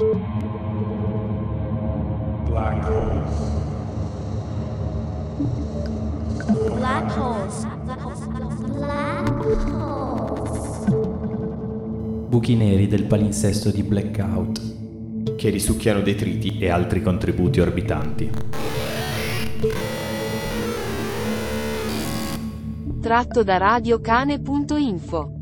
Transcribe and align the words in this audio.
Black 0.00 0.16
holes. 2.88 3.36
Black 6.74 7.16
holes. 7.18 7.66
Black 8.64 9.28
holes. 9.68 10.88
Buchi 12.28 12.56
neri 12.56 12.86
del 12.86 13.04
palinsesto 13.04 13.70
di 13.70 13.82
Blackout. 13.82 14.78
che 15.36 15.50
risucchiano 15.50 16.00
detriti 16.00 16.56
e 16.58 16.70
altri 16.70 17.02
contributi 17.02 17.60
orbitanti. 17.60 18.30
Tratto 23.02 23.42
da 23.42 23.58
radiocane.info. 23.58 25.39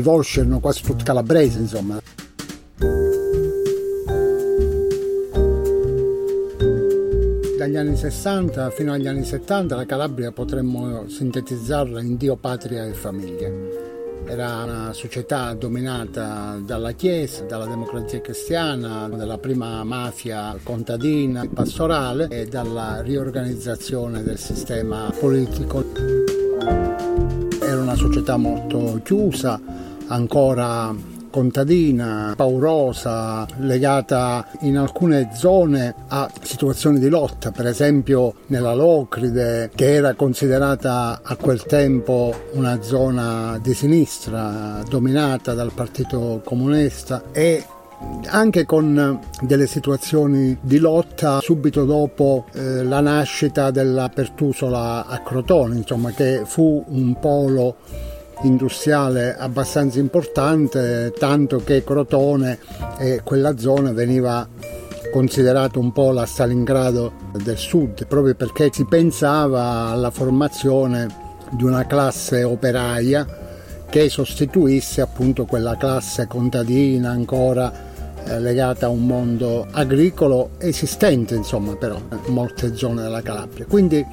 I 0.00 0.02
Volsci 0.02 0.40
erano 0.40 0.60
quasi 0.60 0.82
tutti 0.82 1.04
calabresi, 1.04 1.58
insomma. 1.58 2.00
Dagli 7.58 7.76
anni 7.76 7.96
60 7.96 8.70
fino 8.70 8.94
agli 8.94 9.06
anni 9.06 9.24
70 9.24 9.76
la 9.76 9.84
Calabria 9.84 10.32
potremmo 10.32 11.06
sintetizzarla 11.06 12.00
in 12.00 12.16
Dio, 12.16 12.36
patria 12.36 12.86
e 12.86 12.94
famiglia. 12.94 13.50
Era 14.24 14.62
una 14.64 14.94
società 14.94 15.52
dominata 15.52 16.58
dalla 16.64 16.92
Chiesa, 16.92 17.44
dalla 17.44 17.66
democrazia 17.66 18.22
cristiana, 18.22 19.06
dalla 19.06 19.36
prima 19.36 19.84
mafia 19.84 20.56
contadina, 20.62 21.46
pastorale 21.52 22.28
e 22.28 22.46
dalla 22.46 23.02
riorganizzazione 23.02 24.22
del 24.22 24.38
sistema 24.38 25.12
politico. 25.20 25.84
Era 27.62 27.82
una 27.82 27.94
società 27.94 28.38
molto 28.38 28.98
chiusa, 29.04 29.88
ancora 30.10 30.94
contadina, 31.30 32.34
paurosa, 32.36 33.46
legata 33.58 34.46
in 34.60 34.76
alcune 34.76 35.30
zone 35.32 35.94
a 36.08 36.30
situazioni 36.42 36.98
di 36.98 37.08
lotta, 37.08 37.50
per 37.52 37.66
esempio 37.66 38.34
nella 38.46 38.74
Locride, 38.74 39.70
che 39.74 39.94
era 39.94 40.14
considerata 40.14 41.20
a 41.22 41.36
quel 41.36 41.62
tempo 41.62 42.34
una 42.52 42.82
zona 42.82 43.58
di 43.62 43.72
sinistra, 43.74 44.82
dominata 44.88 45.54
dal 45.54 45.72
Partito 45.72 46.40
Comunista 46.44 47.22
e 47.32 47.64
anche 48.26 48.64
con 48.64 49.20
delle 49.42 49.66
situazioni 49.66 50.56
di 50.60 50.78
lotta 50.78 51.40
subito 51.42 51.84
dopo 51.84 52.46
eh, 52.54 52.82
la 52.82 53.00
nascita 53.00 53.70
della 53.70 54.08
Pertusola 54.08 55.06
a 55.06 55.18
Crotone, 55.18 55.76
insomma, 55.76 56.10
che 56.10 56.42
fu 56.44 56.82
un 56.88 57.18
polo 57.20 57.76
industriale 58.42 59.36
abbastanza 59.36 59.98
importante, 59.98 61.12
tanto 61.18 61.58
che 61.58 61.84
Crotone 61.84 62.58
e 62.98 63.20
quella 63.22 63.56
zona 63.58 63.92
veniva 63.92 64.48
considerato 65.10 65.80
un 65.80 65.92
po' 65.92 66.12
la 66.12 66.24
Stalingrado 66.24 67.12
del 67.42 67.56
sud, 67.56 68.06
proprio 68.06 68.34
perché 68.34 68.70
si 68.72 68.84
pensava 68.84 69.88
alla 69.88 70.10
formazione 70.10 71.28
di 71.50 71.64
una 71.64 71.86
classe 71.86 72.44
operaia 72.44 73.26
che 73.88 74.08
sostituisse 74.08 75.00
appunto 75.00 75.46
quella 75.46 75.76
classe 75.76 76.28
contadina 76.28 77.10
ancora 77.10 77.72
eh, 78.24 78.38
legata 78.38 78.86
a 78.86 78.88
un 78.88 79.04
mondo 79.04 79.66
agricolo 79.68 80.50
esistente 80.58 81.34
insomma 81.34 81.74
però 81.74 82.00
in 82.26 82.32
molte 82.32 82.76
zone 82.76 83.02
della 83.02 83.20
Calabria. 83.20 83.66
Quindi 83.66 84.04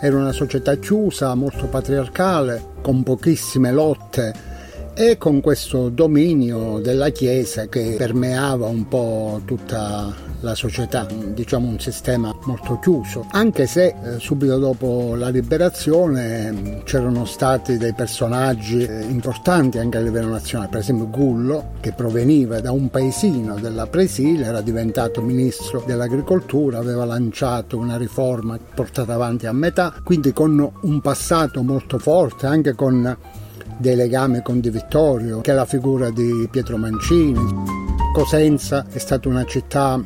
era 0.00 0.16
una 0.16 0.32
società 0.32 0.74
chiusa, 0.76 1.34
molto 1.34 1.66
patriarcale, 1.66 2.74
con 2.82 3.02
pochissime 3.02 3.72
lotte 3.72 4.55
e 4.98 5.18
con 5.18 5.42
questo 5.42 5.90
dominio 5.90 6.78
della 6.78 7.10
Chiesa 7.10 7.66
che 7.66 7.96
permeava 7.98 8.66
un 8.66 8.88
po' 8.88 9.42
tutta 9.44 10.10
la 10.40 10.54
società, 10.54 11.06
diciamo 11.34 11.68
un 11.68 11.78
sistema 11.78 12.34
molto 12.44 12.78
chiuso, 12.78 13.26
anche 13.32 13.66
se 13.66 13.88
eh, 13.88 14.18
subito 14.18 14.56
dopo 14.56 15.14
la 15.14 15.28
liberazione 15.28 16.80
c'erano 16.84 17.26
stati 17.26 17.76
dei 17.76 17.92
personaggi 17.92 18.86
eh, 18.86 19.02
importanti 19.02 19.78
anche 19.78 19.98
a 19.98 20.00
livello 20.00 20.30
nazionale, 20.30 20.70
per 20.70 20.80
esempio 20.80 21.10
Gullo 21.10 21.72
che 21.80 21.92
proveniva 21.92 22.60
da 22.60 22.72
un 22.72 22.88
paesino 22.88 23.56
della 23.56 23.86
Presile, 23.88 24.46
era 24.46 24.62
diventato 24.62 25.20
ministro 25.20 25.84
dell'agricoltura, 25.86 26.78
aveva 26.78 27.04
lanciato 27.04 27.76
una 27.76 27.98
riforma 27.98 28.58
portata 28.74 29.12
avanti 29.12 29.46
a 29.46 29.52
metà, 29.52 29.92
quindi 30.02 30.32
con 30.32 30.72
un 30.80 31.00
passato 31.02 31.62
molto 31.62 31.98
forte, 31.98 32.46
anche 32.46 32.74
con 32.74 33.44
dei 33.76 33.96
legami 33.96 34.42
con 34.42 34.60
Di 34.60 34.70
Vittorio, 34.70 35.40
che 35.40 35.52
è 35.52 35.54
la 35.54 35.64
figura 35.64 36.10
di 36.10 36.48
Pietro 36.50 36.76
Mancini. 36.76 37.64
Cosenza 38.12 38.86
è 38.90 38.98
stata 38.98 39.28
una 39.28 39.44
città 39.44 40.00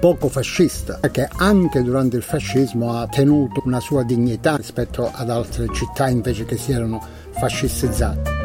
poco 0.00 0.28
fascista, 0.28 0.98
che 1.10 1.28
anche 1.36 1.82
durante 1.82 2.16
il 2.16 2.22
fascismo 2.22 2.96
ha 2.96 3.06
tenuto 3.06 3.62
una 3.66 3.80
sua 3.80 4.02
dignità 4.02 4.56
rispetto 4.56 5.10
ad 5.12 5.28
altre 5.28 5.66
città 5.72 6.08
invece 6.08 6.46
che 6.46 6.56
si 6.56 6.72
erano 6.72 7.04
fascistizzate. 7.32 8.38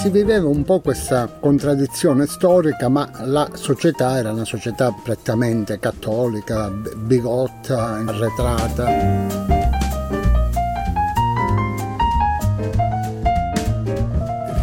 Si 0.00 0.10
viveva 0.10 0.48
un 0.48 0.64
po' 0.64 0.80
questa 0.80 1.26
contraddizione 1.40 2.26
storica, 2.26 2.88
ma 2.88 3.08
la 3.22 3.48
società 3.54 4.18
era 4.18 4.32
una 4.32 4.44
società 4.44 4.92
prettamente 5.02 5.78
cattolica, 5.78 6.68
bigotta, 6.68 8.02
arretrata. 8.04 9.63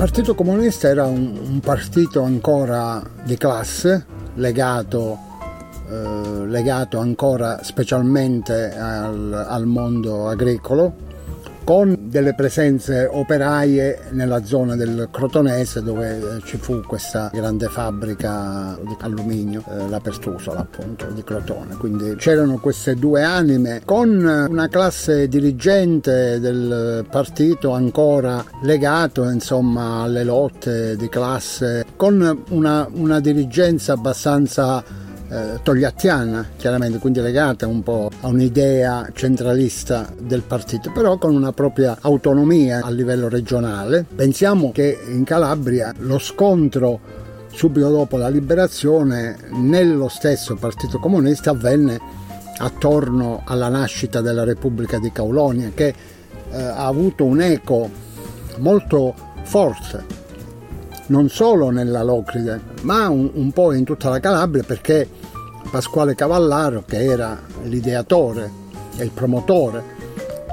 Partito 0.02 0.34
Comunista 0.34 0.88
era 0.88 1.06
un, 1.06 1.38
un 1.40 1.60
partito 1.60 2.24
ancora 2.24 3.04
di 3.24 3.38
classe, 3.38 4.04
legato, 4.34 5.16
eh, 5.92 6.48
legato 6.48 6.98
ancora 6.98 7.62
specialmente 7.62 8.76
al, 8.76 9.46
al 9.48 9.68
mondo 9.68 10.28
agricolo, 10.28 10.96
con 11.72 11.96
delle 12.10 12.34
presenze 12.34 13.08
operaie 13.10 14.10
nella 14.10 14.44
zona 14.44 14.76
del 14.76 15.08
Crotonese 15.10 15.82
dove 15.82 16.18
eh, 16.18 16.42
ci 16.44 16.58
fu 16.58 16.82
questa 16.82 17.32
grande 17.34 17.68
fabbrica 17.68 18.78
di 18.82 18.94
alluminio, 19.00 19.64
eh, 19.70 19.88
la 19.88 20.02
Pertusola 20.02 20.60
appunto 20.60 21.06
di 21.12 21.24
Crotone. 21.24 21.78
Quindi 21.78 22.16
c'erano 22.18 22.58
queste 22.58 22.96
due 22.96 23.24
anime 23.24 23.84
con 23.86 24.10
una 24.10 24.68
classe 24.68 25.30
dirigente 25.30 26.42
del 26.42 27.06
partito 27.10 27.72
ancora 27.72 28.44
legato 28.64 29.24
insomma 29.30 30.02
alle 30.02 30.26
lotte 30.26 30.98
di 30.98 31.08
classe, 31.08 31.86
con 31.96 32.44
una, 32.50 32.86
una 32.92 33.22
dirigenza 33.22 33.94
abbastanza 33.94 34.84
eh, 35.32 35.60
togliattiana, 35.64 36.50
chiaramente, 36.58 36.98
quindi 36.98 37.22
legata 37.22 37.66
un 37.66 37.82
po' 37.84 38.10
a 38.20 38.28
un'idea 38.28 39.08
centralista 39.14 40.12
del 40.20 40.42
partito, 40.42 40.92
però 40.92 41.18
con 41.18 41.34
una 41.34 41.54
propria 41.54 41.98
autonomia 42.02 42.82
a 42.84 42.90
livello 42.90 43.30
regionale. 43.30 44.06
Pensiamo 44.14 44.74
che 44.74 45.00
in 45.08 45.24
Calabria 45.24 45.94
lo 46.00 46.20
scontro 46.20 47.00
subito 47.54 47.90
dopo 47.90 48.18
la 48.18 48.28
liberazione 48.28 49.38
nello 49.52 50.10
stesso 50.10 50.56
Partito 50.56 51.00
Comunista 51.00 51.52
avvenne 51.52 52.00
attorno 52.58 53.42
alla 53.46 53.70
nascita 53.70 54.20
della 54.20 54.44
Repubblica 54.44 55.00
di 55.00 55.14
Caulonia, 55.14 55.72
che 55.74 55.96
eh, 56.52 56.62
ha 56.62 56.86
avuto 56.86 57.24
un 57.24 57.40
eco 57.40 57.90
molto 58.58 59.16
forte 59.44 60.20
non 61.08 61.30
solo 61.30 61.70
nella 61.70 62.04
Locride, 62.04 62.60
ma 62.82 63.10
un, 63.10 63.30
un, 63.34 63.52
po' 63.52 63.74
in 63.74 63.84
tutta 63.84 64.10
la 64.10 64.20
Calabria 64.20 64.64
perché 64.64 65.08
Pasquale 65.72 66.16
Cavallaro, 66.16 66.84
che 66.86 67.02
era 67.02 67.42
l'ideatore 67.64 68.52
e 68.98 69.06
il 69.06 69.12
promotore 69.12 69.82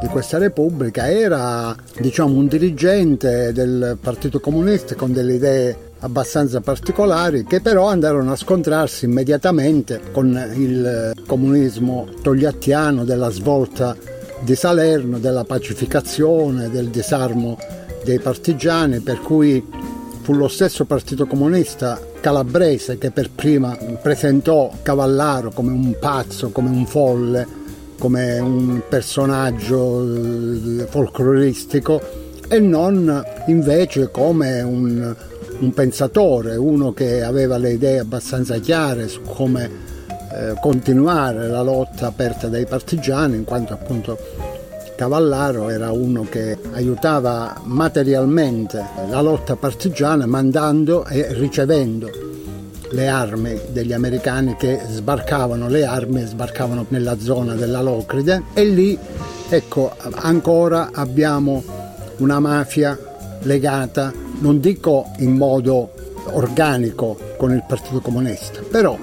di 0.00 0.06
questa 0.06 0.38
Repubblica, 0.38 1.10
era 1.10 1.74
diciamo, 1.98 2.38
un 2.38 2.46
dirigente 2.46 3.52
del 3.52 3.98
Partito 4.00 4.38
Comunista 4.38 4.94
con 4.94 5.12
delle 5.12 5.34
idee 5.34 5.86
abbastanza 6.00 6.60
particolari 6.60 7.44
che 7.44 7.60
però 7.60 7.88
andarono 7.88 8.30
a 8.30 8.36
scontrarsi 8.36 9.06
immediatamente 9.06 10.00
con 10.12 10.28
il 10.54 11.12
comunismo 11.26 12.06
togliattiano 12.22 13.04
della 13.04 13.30
svolta 13.30 13.96
di 14.40 14.54
Salerno, 14.54 15.18
della 15.18 15.42
pacificazione, 15.42 16.70
del 16.70 16.90
disarmo 16.90 17.58
dei 18.04 18.20
partigiani, 18.20 19.00
per 19.00 19.18
cui 19.20 19.62
fu 20.28 20.34
lo 20.34 20.48
stesso 20.48 20.84
Partito 20.84 21.24
Comunista 21.24 21.98
calabrese 22.20 22.98
che 22.98 23.10
per 23.10 23.30
prima 23.30 23.74
presentò 24.02 24.70
Cavallaro 24.82 25.50
come 25.52 25.72
un 25.72 25.96
pazzo, 25.98 26.50
come 26.50 26.68
un 26.68 26.84
folle, 26.84 27.46
come 27.98 28.38
un 28.38 28.82
personaggio 28.86 30.02
eh, 30.02 30.86
folcloristico 30.86 32.02
e 32.46 32.60
non 32.60 33.24
invece 33.46 34.10
come 34.10 34.60
un, 34.60 35.16
un 35.60 35.72
pensatore, 35.72 36.56
uno 36.56 36.92
che 36.92 37.22
aveva 37.22 37.56
le 37.56 37.72
idee 37.72 38.00
abbastanza 38.00 38.58
chiare 38.58 39.08
su 39.08 39.22
come 39.22 39.70
eh, 40.30 40.58
continuare 40.60 41.48
la 41.48 41.62
lotta 41.62 42.06
aperta 42.06 42.48
dai 42.48 42.66
partigiani, 42.66 43.34
in 43.34 43.44
quanto 43.44 43.72
appunto 43.72 44.18
Cavallaro 44.98 45.68
era 45.68 45.92
uno 45.92 46.26
che 46.28 46.58
aiutava 46.72 47.60
materialmente 47.62 48.84
la 49.08 49.20
lotta 49.20 49.54
partigiana 49.54 50.26
mandando 50.26 51.06
e 51.06 51.32
ricevendo 51.34 52.10
le 52.90 53.06
armi 53.06 53.56
degli 53.70 53.92
americani 53.92 54.56
che 54.56 54.80
sbarcavano 54.88 55.68
le 55.68 55.84
armi, 55.84 56.26
sbarcavano 56.26 56.86
nella 56.88 57.16
zona 57.20 57.54
della 57.54 57.80
Locride. 57.80 58.42
E 58.54 58.64
lì 58.64 58.98
ecco 59.48 59.94
ancora 60.14 60.90
abbiamo 60.92 61.62
una 62.16 62.40
mafia 62.40 62.98
legata, 63.42 64.12
non 64.40 64.58
dico 64.58 65.12
in 65.18 65.36
modo 65.36 65.90
organico 66.32 67.16
con 67.36 67.52
il 67.52 67.62
Partito 67.68 68.00
Comunista, 68.00 68.62
però 68.68 68.98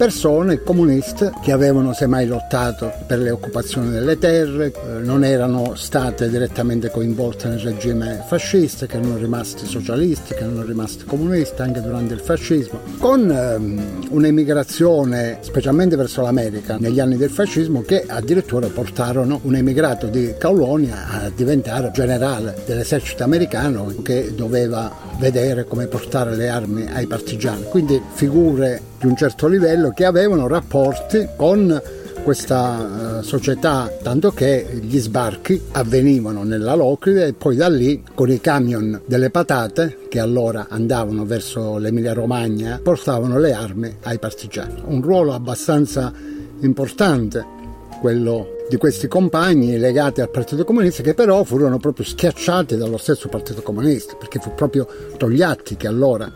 persone 0.00 0.62
comuniste 0.62 1.30
che 1.42 1.52
avevano 1.52 1.92
semmai 1.92 2.26
lottato 2.26 2.90
per 3.06 3.18
le 3.18 3.28
occupazioni 3.28 3.90
delle 3.90 4.16
terre, 4.16 4.72
eh, 4.72 4.98
non 5.02 5.24
erano 5.24 5.74
state 5.74 6.30
direttamente 6.30 6.88
coinvolte 6.88 7.48
nel 7.48 7.58
regime 7.58 8.24
fascista, 8.26 8.86
che 8.86 8.96
erano 8.96 9.18
rimasti 9.18 9.66
socialisti, 9.66 10.32
che 10.32 10.44
erano 10.44 10.62
rimasti 10.62 11.04
comunisti 11.04 11.60
anche 11.60 11.82
durante 11.82 12.14
il 12.14 12.20
fascismo, 12.20 12.80
con 12.96 13.30
ehm, 13.30 14.06
un'emigrazione 14.08 15.40
specialmente 15.42 15.96
verso 15.96 16.22
l'America 16.22 16.78
negli 16.78 16.98
anni 16.98 17.18
del 17.18 17.28
fascismo 17.28 17.82
che 17.82 18.02
addirittura 18.06 18.68
portarono 18.68 19.40
un 19.42 19.54
emigrato 19.54 20.06
di 20.06 20.32
Caulonia 20.38 21.08
a 21.10 21.28
diventare 21.28 21.90
generale 21.92 22.56
dell'esercito 22.64 23.22
americano 23.22 23.92
che 24.02 24.32
doveva 24.34 24.90
vedere 25.18 25.64
come 25.64 25.88
portare 25.88 26.34
le 26.36 26.48
armi 26.48 26.86
ai 26.90 27.06
partigiani. 27.06 27.64
Quindi 27.64 28.00
figure 28.14 28.88
di 29.00 29.06
un 29.06 29.16
certo 29.16 29.48
livello 29.48 29.92
che 29.92 30.04
avevano 30.04 30.46
rapporti 30.46 31.26
con 31.34 31.80
questa 32.22 33.20
uh, 33.20 33.22
società, 33.22 33.90
tanto 34.02 34.30
che 34.30 34.78
gli 34.82 34.98
sbarchi 34.98 35.58
avvenivano 35.72 36.42
nella 36.42 36.74
Locride 36.74 37.28
e 37.28 37.32
poi 37.32 37.56
da 37.56 37.68
lì 37.68 38.02
con 38.14 38.30
i 38.30 38.42
camion 38.42 39.00
delle 39.06 39.30
patate 39.30 40.00
che 40.10 40.20
allora 40.20 40.66
andavano 40.68 41.24
verso 41.24 41.78
l'Emilia 41.78 42.12
Romagna 42.12 42.78
portavano 42.82 43.38
le 43.38 43.54
armi 43.54 43.96
ai 44.02 44.18
partigiani. 44.18 44.82
Un 44.84 45.00
ruolo 45.00 45.32
abbastanza 45.32 46.12
importante 46.60 47.58
quello 48.02 48.58
di 48.68 48.76
questi 48.76 49.08
compagni 49.08 49.78
legati 49.78 50.20
al 50.20 50.30
Partito 50.30 50.64
Comunista 50.64 51.02
che 51.02 51.14
però 51.14 51.42
furono 51.42 51.78
proprio 51.78 52.04
schiacciati 52.04 52.76
dallo 52.76 52.98
stesso 52.98 53.28
Partito 53.28 53.62
Comunista 53.62 54.14
perché 54.16 54.38
fu 54.40 54.52
proprio 54.54 54.86
Togliatti 55.16 55.76
che 55.76 55.86
allora 55.86 56.30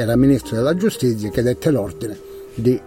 era 0.00 0.14
ministro 0.14 0.54
della 0.54 0.76
giustizia 0.76 1.28
che 1.28 1.42
dette 1.42 1.72
l'ordine 1.72 2.16
di, 2.54 2.80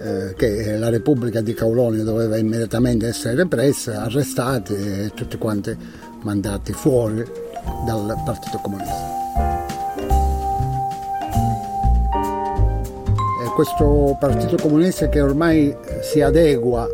eh, 0.00 0.34
che 0.36 0.76
la 0.76 0.88
Repubblica 0.88 1.40
di 1.40 1.54
Caulonia 1.54 2.02
doveva 2.02 2.36
immediatamente 2.36 3.06
essere 3.06 3.36
repressa, 3.36 4.02
arrestati 4.02 4.74
e 4.74 5.12
tutti 5.14 5.38
quanti 5.38 5.76
mandati 6.22 6.72
fuori 6.72 7.24
dal 7.86 8.12
Partito 8.24 8.58
Comunista. 8.58 9.16
Questo 13.54 14.16
Partito 14.20 14.56
Comunista 14.56 15.08
che 15.08 15.20
ormai 15.20 15.76
si 16.00 16.20
adegua 16.20 16.88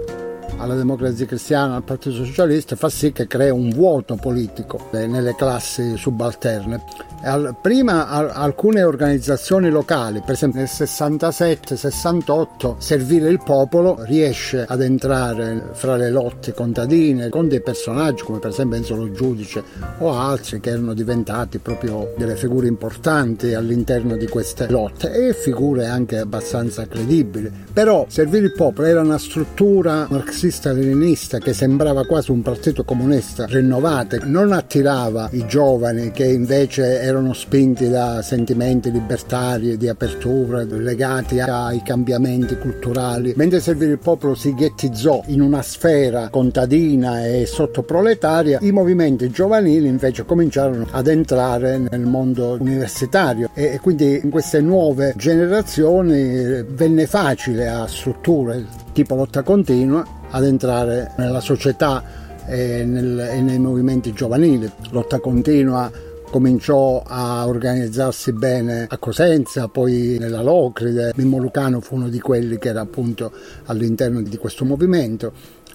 alla 0.56 0.75
democrazia 0.75 1.27
cristiana, 1.27 1.77
al 1.77 1.83
Partito 1.83 2.25
Socialista, 2.25 2.77
fa 2.77 2.89
sì 2.89 3.12
che 3.12 3.27
crea 3.27 3.53
un 3.53 3.71
vuoto 3.71 4.17
politico 4.17 4.89
nelle 4.93 5.35
classi 5.35 5.97
subalterne 5.97 7.12
prima 7.59 8.09
alcune 8.09 8.83
organizzazioni 8.83 9.71
locali, 9.71 10.21
per 10.21 10.35
esempio 10.35 10.61
nel 10.61 10.69
67-68, 10.71 12.75
Servire 12.77 13.31
il 13.31 13.41
Popolo 13.43 13.97
riesce 14.01 14.67
ad 14.69 14.83
entrare 14.83 15.71
fra 15.73 15.97
le 15.97 16.11
lotte 16.11 16.53
contadine 16.53 17.31
con 17.31 17.49
dei 17.49 17.62
personaggi 17.62 18.25
come 18.25 18.41
per 18.41 18.50
esempio 18.50 18.77
Enzo 18.77 18.97
Lo 18.97 19.11
Giudice 19.11 19.62
o 19.99 20.12
altri 20.12 20.61
che 20.61 20.71
erano 20.71 20.93
diventati 20.93 21.59
proprio 21.59 22.12
delle 22.19 22.37
figure 22.37 22.67
importanti 22.67 23.55
all'interno 23.55 24.19
di 24.19 24.29
queste 24.29 24.69
lotte 24.69 25.11
e 25.12 25.33
figure 25.33 25.87
anche 25.87 26.19
abbastanza 26.19 26.87
credibili. 26.87 27.50
Però 27.73 28.05
Servire 28.09 28.45
il 28.45 28.53
Popolo 28.53 28.87
era 28.87 29.00
una 29.00 29.19
struttura 29.19 30.07
marxista-leninista 30.44 31.38
che 31.38 31.55
sembrava 31.55 32.05
quasi 32.05 32.31
un 32.31 32.43
partito 32.43 32.85
comunista 32.85 33.46
rinnovato, 33.46 34.19
non 34.25 34.52
attirava 34.52 35.29
i 35.32 35.46
giovani 35.46 36.11
che 36.11 36.26
invece 36.26 37.00
erano 37.00 37.32
spinti 37.32 37.88
da 37.88 38.20
sentimenti 38.20 38.91
libertari, 38.91 39.79
di 39.79 39.88
apertura, 39.88 40.62
legati 40.64 41.41
ai 41.41 41.82
cambiamenti 41.82 42.58
culturali. 42.58 43.32
Mentre 43.37 43.61
Servire 43.61 43.93
il 43.93 43.99
Popolo 43.99 44.35
si 44.35 44.52
ghettizzò 44.55 45.23
in 45.29 45.41
una 45.41 45.62
sfera 45.62 46.29
contadina 46.29 47.25
e 47.26 47.47
sottoproletaria, 47.47 48.58
i 48.61 48.73
movimenti 48.73 49.31
giovanili 49.31 49.88
invece 49.88 50.26
cominciarono 50.26 50.87
ad 50.90 51.06
entrare 51.06 51.79
nel 51.79 52.02
mondo 52.02 52.56
universitario 52.61 53.49
e 53.55 53.79
quindi 53.81 54.20
in 54.23 54.29
queste 54.29 54.61
nuove 54.61 55.14
generazioni 55.17 56.62
venne 56.69 57.06
facile 57.06 57.69
a 57.69 57.87
strutture 57.87 58.82
tipo 58.93 59.14
lotta 59.14 59.43
continua 59.43 60.23
ad 60.35 60.45
entrare 60.45 61.13
nella 61.17 61.41
società 61.41 62.03
e, 62.47 62.85
nel, 62.85 63.19
e 63.19 63.41
nei 63.41 63.59
movimenti 63.59 64.13
giovanili. 64.13 64.71
Lotta 64.91 65.21
continua 65.21 65.91
cominciò 66.29 67.01
a 67.07 67.47
organizzarsi 67.47 68.33
bene 68.33 68.87
a 68.89 68.99
Cosenza, 68.99 69.69
poi 69.69 70.17
nella 70.19 70.43
Locride. 70.43 71.13
Mimmo 71.15 71.39
Lucano 71.39 71.81
fu 71.81 71.95
uno 71.95 72.09
di 72.09 72.19
quelli 72.19 72.59
che 72.59 72.71
era 72.71 72.81
appunto 72.81 73.31
all'interno 73.67 74.21
di 74.21 74.37
questo 74.37 74.65
movimento, 74.65 75.33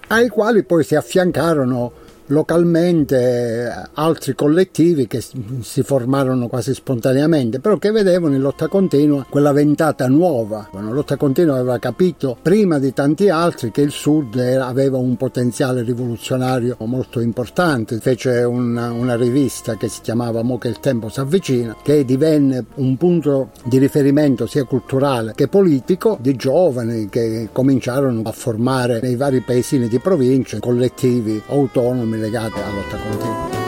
ai 0.07 0.27
quali 0.27 0.63
poi 0.63 0.83
si 0.83 0.95
affiancarono 0.95 1.91
localmente 2.29 3.87
altri 3.93 4.35
collettivi 4.35 5.07
che 5.07 5.21
si 5.21 5.83
formarono 5.83 6.47
quasi 6.47 6.73
spontaneamente, 6.73 7.59
però 7.59 7.77
che 7.77 7.91
vedevano 7.91 8.35
in 8.35 8.41
lotta 8.41 8.67
continua 8.67 9.25
quella 9.29 9.51
ventata 9.51 10.07
nuova. 10.07 10.69
La 10.71 10.81
lotta 10.81 11.17
continua 11.17 11.55
aveva 11.55 11.77
capito 11.79 12.37
prima 12.41 12.79
di 12.79 12.93
tanti 12.93 13.29
altri 13.29 13.71
che 13.71 13.81
il 13.81 13.91
Sud 13.91 14.37
aveva 14.37 14.97
un 14.97 15.15
potenziale 15.15 15.83
rivoluzionario 15.83 16.77
molto 16.85 17.19
importante, 17.19 17.99
fece 17.99 18.43
una, 18.43 18.91
una 18.91 19.15
rivista 19.15 19.75
che 19.75 19.87
si 19.87 20.01
chiamava 20.01 20.41
Mo 20.41 20.57
che 20.57 20.67
il 20.67 20.79
tempo 20.79 21.09
si 21.09 21.19
avvicina, 21.19 21.75
che 21.81 22.05
divenne 22.05 22.65
un 22.75 22.97
punto 22.97 23.51
di 23.65 23.77
riferimento 23.77 24.45
sia 24.45 24.63
culturale 24.63 25.33
che 25.35 25.47
politico 25.47 26.17
di 26.19 26.35
giovani 26.35 27.09
che 27.09 27.49
cominciarono 27.51 28.21
a 28.23 28.31
formare 28.31 28.99
nei 29.01 29.15
vari 29.15 29.41
paesini 29.41 29.87
di 29.87 29.99
provincia 29.99 30.59
collettivi 30.59 31.41
autonomi 31.47 32.18
legate 32.19 32.61
alla 32.61 32.73
lotta 32.73 32.97
continua. 32.97 33.67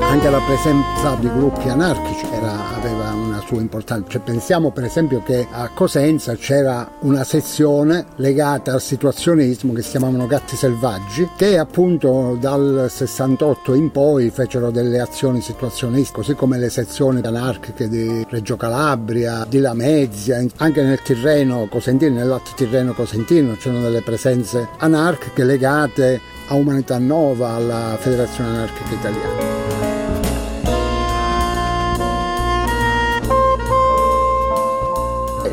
Anche 0.00 0.30
la 0.30 0.40
presenza 0.40 1.16
di 1.16 1.28
gruppi 1.28 1.68
anarchici 1.68 2.24
era, 2.30 2.76
aveva 2.76 3.13
sua 3.46 3.60
importanza. 3.60 4.10
Cioè, 4.10 4.20
pensiamo 4.20 4.70
per 4.70 4.84
esempio 4.84 5.22
che 5.22 5.46
a 5.50 5.68
Cosenza 5.68 6.34
c'era 6.36 6.90
una 7.00 7.24
sezione 7.24 8.06
legata 8.16 8.72
al 8.72 8.80
situazionismo 8.80 9.72
che 9.72 9.82
si 9.82 9.90
chiamavano 9.90 10.26
Gatti 10.26 10.56
Selvaggi, 10.56 11.28
che 11.36 11.58
appunto 11.58 12.36
dal 12.40 12.86
68 12.88 13.74
in 13.74 13.90
poi 13.90 14.30
fecero 14.30 14.70
delle 14.70 15.00
azioni 15.00 15.40
situazioniste, 15.40 16.12
così 16.14 16.34
come 16.34 16.58
le 16.58 16.70
sezioni 16.70 17.20
anarchiche 17.24 17.88
di 17.88 18.24
Reggio 18.28 18.56
Calabria, 18.56 19.46
di 19.48 19.58
Lamezia, 19.58 20.44
anche 20.56 20.82
nel 20.82 21.02
Tirreno 21.02 21.66
Cosentino, 21.68 22.14
nell'Alto 22.14 22.50
Tirreno 22.54 22.92
Cosentino 22.92 23.54
c'erano 23.56 23.82
delle 23.82 24.02
presenze 24.02 24.68
anarchiche 24.78 25.44
legate 25.44 26.20
a 26.48 26.54
Umanità 26.54 26.98
Nova, 26.98 27.50
alla 27.50 27.96
Federazione 27.98 28.50
Anarchica 28.50 28.94
Italiana. 28.94 29.83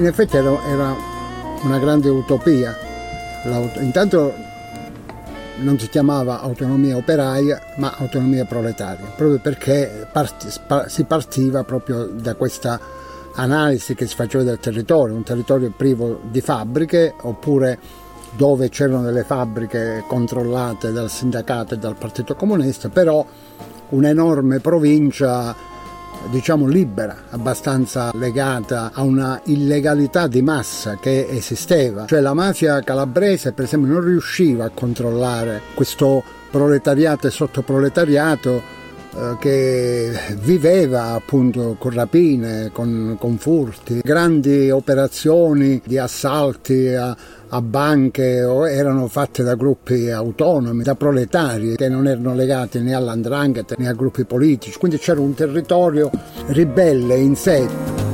In 0.01 0.07
effetti 0.07 0.35
era, 0.35 0.65
era 0.65 0.95
una 1.61 1.77
grande 1.77 2.09
utopia. 2.09 2.75
Intanto 3.79 4.33
non 5.57 5.77
si 5.77 5.87
chiamava 5.89 6.41
autonomia 6.41 6.97
operaia 6.97 7.61
ma 7.77 7.93
autonomia 7.97 8.45
proletaria, 8.45 9.05
proprio 9.15 9.39
perché 9.39 10.07
parti, 10.11 10.47
si 10.87 11.03
partiva 11.03 11.63
proprio 11.63 12.05
da 12.07 12.33
questa 12.33 12.79
analisi 13.35 13.93
che 13.93 14.07
si 14.07 14.15
faceva 14.15 14.43
del 14.43 14.59
territorio, 14.59 15.15
un 15.15 15.23
territorio 15.23 15.71
privo 15.75 16.19
di 16.29 16.41
fabbriche 16.41 17.13
oppure 17.21 17.77
dove 18.35 18.69
c'erano 18.69 19.03
delle 19.03 19.23
fabbriche 19.23 20.03
controllate 20.07 20.91
dal 20.91 21.09
sindacato 21.09 21.75
e 21.75 21.77
dal 21.77 21.95
Partito 21.95 22.35
Comunista, 22.35 22.89
però 22.89 23.23
un'enorme 23.89 24.59
provincia 24.59 25.55
diciamo 26.29 26.67
libera, 26.67 27.23
abbastanza 27.29 28.11
legata 28.13 28.91
a 28.93 29.01
una 29.01 29.39
illegalità 29.45 30.27
di 30.27 30.41
massa 30.41 30.97
che 30.97 31.27
esisteva. 31.29 32.05
Cioè 32.05 32.19
la 32.19 32.33
mafia 32.33 32.81
calabrese 32.81 33.51
per 33.53 33.65
esempio 33.65 33.93
non 33.93 34.03
riusciva 34.03 34.65
a 34.65 34.71
controllare 34.73 35.61
questo 35.73 36.23
proletariato 36.49 37.27
e 37.27 37.31
sottoproletariato 37.31 38.79
che 39.39 40.11
viveva 40.39 41.13
appunto 41.13 41.75
con 41.77 41.91
rapine, 41.91 42.69
con, 42.71 43.17
con 43.19 43.37
furti, 43.37 43.99
grandi 44.03 44.69
operazioni 44.69 45.81
di 45.85 45.97
assalti 45.97 46.87
a, 46.87 47.15
a 47.49 47.61
banche 47.61 48.39
erano 48.39 49.07
fatte 49.07 49.43
da 49.43 49.55
gruppi 49.55 50.09
autonomi, 50.09 50.83
da 50.83 50.95
proletari 50.95 51.75
che 51.75 51.89
non 51.89 52.07
erano 52.07 52.33
legati 52.33 52.79
né 52.79 52.93
all'andrangheta 52.93 53.75
né 53.77 53.89
a 53.89 53.93
gruppi 53.93 54.23
politici, 54.23 54.77
quindi 54.77 54.97
c'era 54.97 55.19
un 55.19 55.33
territorio 55.33 56.09
ribelle 56.47 57.17
in 57.17 57.35
sé. 57.35 58.10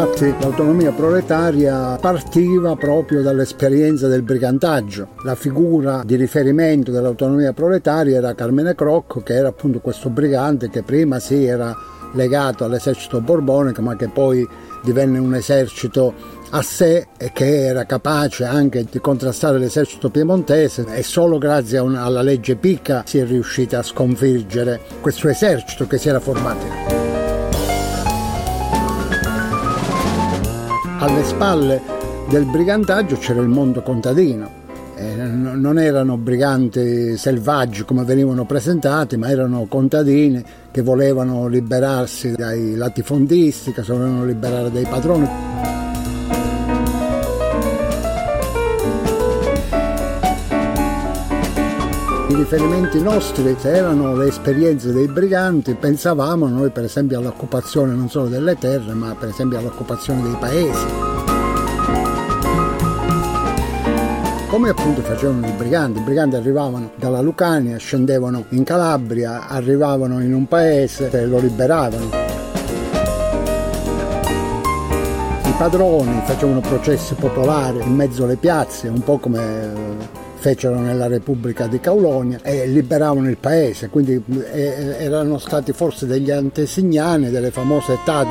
Difatti 0.00 0.34
l'autonomia 0.40 0.92
proletaria 0.92 1.98
partiva 2.00 2.74
proprio 2.74 3.20
dall'esperienza 3.20 4.08
del 4.08 4.22
brigantaggio. 4.22 5.08
La 5.24 5.34
figura 5.34 6.00
di 6.06 6.16
riferimento 6.16 6.90
dell'autonomia 6.90 7.52
proletaria 7.52 8.16
era 8.16 8.34
Carmine 8.34 8.74
Crocco, 8.74 9.20
che 9.20 9.34
era 9.34 9.48
appunto 9.48 9.80
questo 9.80 10.08
brigante 10.08 10.70
che 10.70 10.82
prima 10.82 11.18
sì 11.18 11.44
era 11.44 11.76
legato 12.14 12.64
all'esercito 12.64 13.20
borbonico, 13.20 13.82
ma 13.82 13.94
che 13.94 14.08
poi 14.08 14.48
divenne 14.82 15.18
un 15.18 15.34
esercito 15.34 16.14
a 16.48 16.62
sé 16.62 17.08
e 17.18 17.30
che 17.34 17.66
era 17.66 17.84
capace 17.84 18.44
anche 18.44 18.86
di 18.90 19.00
contrastare 19.00 19.58
l'esercito 19.58 20.08
piemontese 20.08 20.86
e 20.94 21.02
solo 21.02 21.36
grazie 21.36 21.76
alla 21.76 22.22
legge 22.22 22.56
Picca 22.56 23.02
si 23.04 23.18
è 23.18 23.26
riuscita 23.26 23.80
a 23.80 23.82
sconfiggere 23.82 24.80
questo 25.02 25.28
esercito 25.28 25.86
che 25.86 25.98
si 25.98 26.08
era 26.08 26.20
formato. 26.20 26.99
Alle 31.02 31.24
spalle 31.24 31.80
del 32.28 32.44
brigantaggio 32.44 33.16
c'era 33.16 33.40
il 33.40 33.48
mondo 33.48 33.80
contadino. 33.80 34.58
Eh, 34.96 35.14
non 35.14 35.78
erano 35.78 36.18
briganti 36.18 37.16
selvaggi 37.16 37.84
come 37.84 38.04
venivano 38.04 38.44
presentati, 38.44 39.16
ma 39.16 39.30
erano 39.30 39.64
contadini 39.66 40.44
che 40.70 40.82
volevano 40.82 41.46
liberarsi 41.46 42.32
dai 42.32 42.74
latifondisti, 42.74 43.72
che 43.72 43.80
volevano 43.80 44.26
liberare 44.26 44.70
dai 44.70 44.84
padroni. 44.84 45.79
Riferimenti 52.40 53.02
nostri 53.02 53.54
erano 53.64 54.16
le 54.16 54.28
esperienze 54.28 54.92
dei 54.92 55.06
briganti, 55.06 55.74
pensavamo 55.74 56.48
noi 56.48 56.70
per 56.70 56.84
esempio 56.84 57.18
all'occupazione 57.18 57.92
non 57.92 58.08
solo 58.08 58.28
delle 58.28 58.56
terre, 58.56 58.94
ma 58.94 59.14
per 59.14 59.28
esempio 59.28 59.58
all'occupazione 59.58 60.22
dei 60.22 60.36
paesi. 60.40 60.86
Come 64.48 64.70
appunto 64.70 65.02
facevano 65.02 65.46
i 65.46 65.52
briganti, 65.52 65.98
i 65.98 66.02
briganti 66.02 66.36
arrivavano 66.36 66.92
dalla 66.96 67.20
Lucania, 67.20 67.76
scendevano 67.76 68.46
in 68.48 68.64
Calabria, 68.64 69.46
arrivavano 69.46 70.20
in 70.20 70.32
un 70.32 70.48
paese 70.48 71.10
e 71.10 71.26
lo 71.26 71.38
liberavano. 71.40 72.08
I 75.44 75.54
padroni 75.58 76.22
facevano 76.24 76.60
processi 76.60 77.12
popolari 77.14 77.82
in 77.82 77.94
mezzo 77.94 78.24
alle 78.24 78.36
piazze, 78.36 78.88
un 78.88 79.02
po' 79.04 79.18
come 79.18 80.19
fecero 80.40 80.80
nella 80.80 81.06
Repubblica 81.06 81.66
di 81.66 81.80
Caulonia 81.80 82.40
e 82.42 82.66
liberavano 82.66 83.28
il 83.28 83.36
paese, 83.36 83.90
quindi 83.90 84.22
eh, 84.52 84.96
erano 84.98 85.36
stati 85.36 85.72
forse 85.72 86.06
degli 86.06 86.30
antesignani 86.30 87.30
delle 87.30 87.50
famose 87.50 87.98
Taz. 88.04 88.26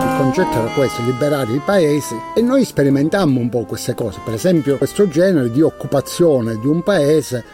Il 0.00 0.16
concetto 0.16 0.58
era 0.58 0.70
questo, 0.74 1.02
liberare 1.02 1.52
i 1.52 1.60
paesi 1.64 2.14
e 2.34 2.40
noi 2.42 2.64
sperimentammo 2.64 3.40
un 3.40 3.48
po' 3.48 3.64
queste 3.64 3.94
cose, 3.94 4.20
per 4.24 4.34
esempio 4.34 4.78
questo 4.78 5.08
genere 5.08 5.50
di 5.50 5.60
occupazione 5.60 6.58
di 6.60 6.66
un 6.68 6.84
paese 6.84 7.44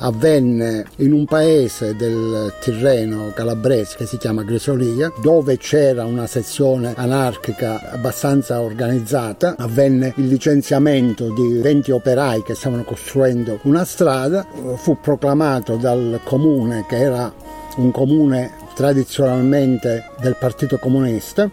avvenne 0.00 0.86
in 0.96 1.12
un 1.12 1.24
paese 1.24 1.94
del 1.96 2.52
Tirreno 2.60 3.32
calabrese 3.34 3.96
che 3.96 4.06
si 4.06 4.16
chiama 4.16 4.42
Grisolia, 4.42 5.12
dove 5.20 5.56
c'era 5.56 6.04
una 6.04 6.26
sezione 6.26 6.94
anarchica 6.96 7.90
abbastanza 7.92 8.60
organizzata. 8.60 9.56
Avvenne 9.58 10.12
il 10.16 10.28
licenziamento 10.28 11.32
di 11.32 11.58
20 11.60 11.90
operai 11.90 12.42
che 12.42 12.54
stavano 12.54 12.84
costruendo 12.84 13.58
una 13.62 13.84
strada. 13.84 14.46
Fu 14.76 14.98
proclamato 15.00 15.76
dal 15.76 16.20
comune, 16.24 16.84
che 16.88 16.96
era 16.96 17.32
un 17.76 17.90
comune 17.90 18.52
tradizionalmente 18.74 20.10
del 20.20 20.36
Partito 20.38 20.78
Comunista, 20.78 21.50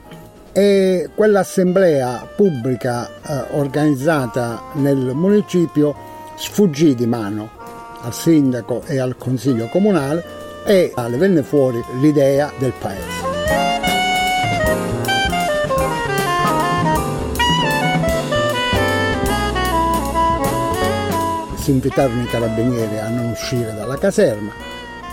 e 0.54 1.10
quell'assemblea 1.14 2.28
pubblica 2.36 3.08
eh, 3.08 3.46
organizzata 3.52 4.64
nel 4.74 5.12
municipio 5.14 5.94
sfuggì 6.36 6.96
di 6.96 7.06
mano 7.06 7.57
al 8.08 8.14
sindaco 8.14 8.84
e 8.86 9.00
al 9.00 9.18
consiglio 9.18 9.68
comunale 9.68 10.24
e 10.66 10.94
le 10.96 11.18
venne 11.18 11.44
fuori 11.44 11.84
l'idea 12.00 12.52
del 12.58 12.74
paese. 12.80 13.26
Si 21.58 21.72
invitarono 21.72 22.22
i 22.22 22.28
carabinieri 22.28 22.98
a 22.98 23.10
non 23.10 23.32
uscire 23.32 23.74
dalla 23.76 23.98
caserma, 23.98 24.52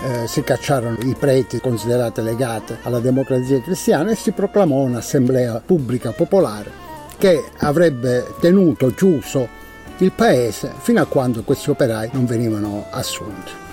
eh, 0.05 0.27
si 0.27 0.41
cacciarono 0.41 0.97
i 1.01 1.15
preti 1.19 1.59
considerati 1.59 2.21
legati 2.21 2.77
alla 2.83 2.99
democrazia 2.99 3.59
cristiana 3.61 4.11
e 4.11 4.15
si 4.15 4.31
proclamò 4.31 4.77
un'assemblea 4.77 5.61
pubblica 5.65 6.11
popolare 6.11 6.83
che 7.17 7.43
avrebbe 7.57 8.25
tenuto 8.39 8.87
chiuso 8.93 9.63
il 9.99 10.11
paese 10.11 10.73
fino 10.79 11.01
a 11.01 11.05
quando 11.05 11.43
questi 11.43 11.69
operai 11.69 12.09
non 12.13 12.25
venivano 12.25 12.85
assunti. 12.89 13.63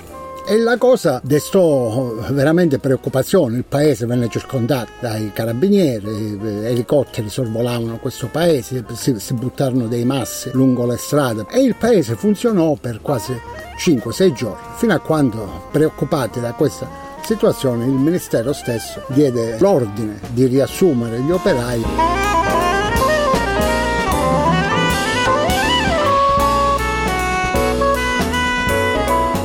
E 0.44 0.58
la 0.58 0.76
cosa 0.76 1.20
destò 1.22 2.14
veramente 2.30 2.80
preoccupazione, 2.80 3.56
il 3.56 3.64
paese 3.64 4.06
venne 4.06 4.28
circondato 4.28 4.90
dai 4.98 5.30
carabinieri, 5.32 6.38
elicotteri 6.64 7.28
sorvolavano 7.28 7.98
questo 7.98 8.26
paese, 8.26 8.84
si, 8.94 9.18
si 9.20 9.34
buttarono 9.34 9.86
dei 9.86 10.04
massi 10.04 10.50
lungo 10.52 10.84
le 10.84 10.96
strade 10.96 11.46
e 11.48 11.60
il 11.60 11.76
paese 11.76 12.16
funzionò 12.16 12.74
per 12.74 13.00
quasi 13.00 13.38
5-6 13.78 14.32
giorni, 14.32 14.62
fino 14.74 14.94
a 14.94 14.98
quando, 14.98 15.68
preoccupati 15.70 16.40
da 16.40 16.52
questa 16.54 16.88
situazione, 17.22 17.84
il 17.84 17.92
Ministero 17.92 18.52
stesso 18.52 19.02
diede 19.06 19.58
l'ordine 19.60 20.18
di 20.32 20.46
riassumere 20.46 21.20
gli 21.20 21.30
operai. 21.30 22.21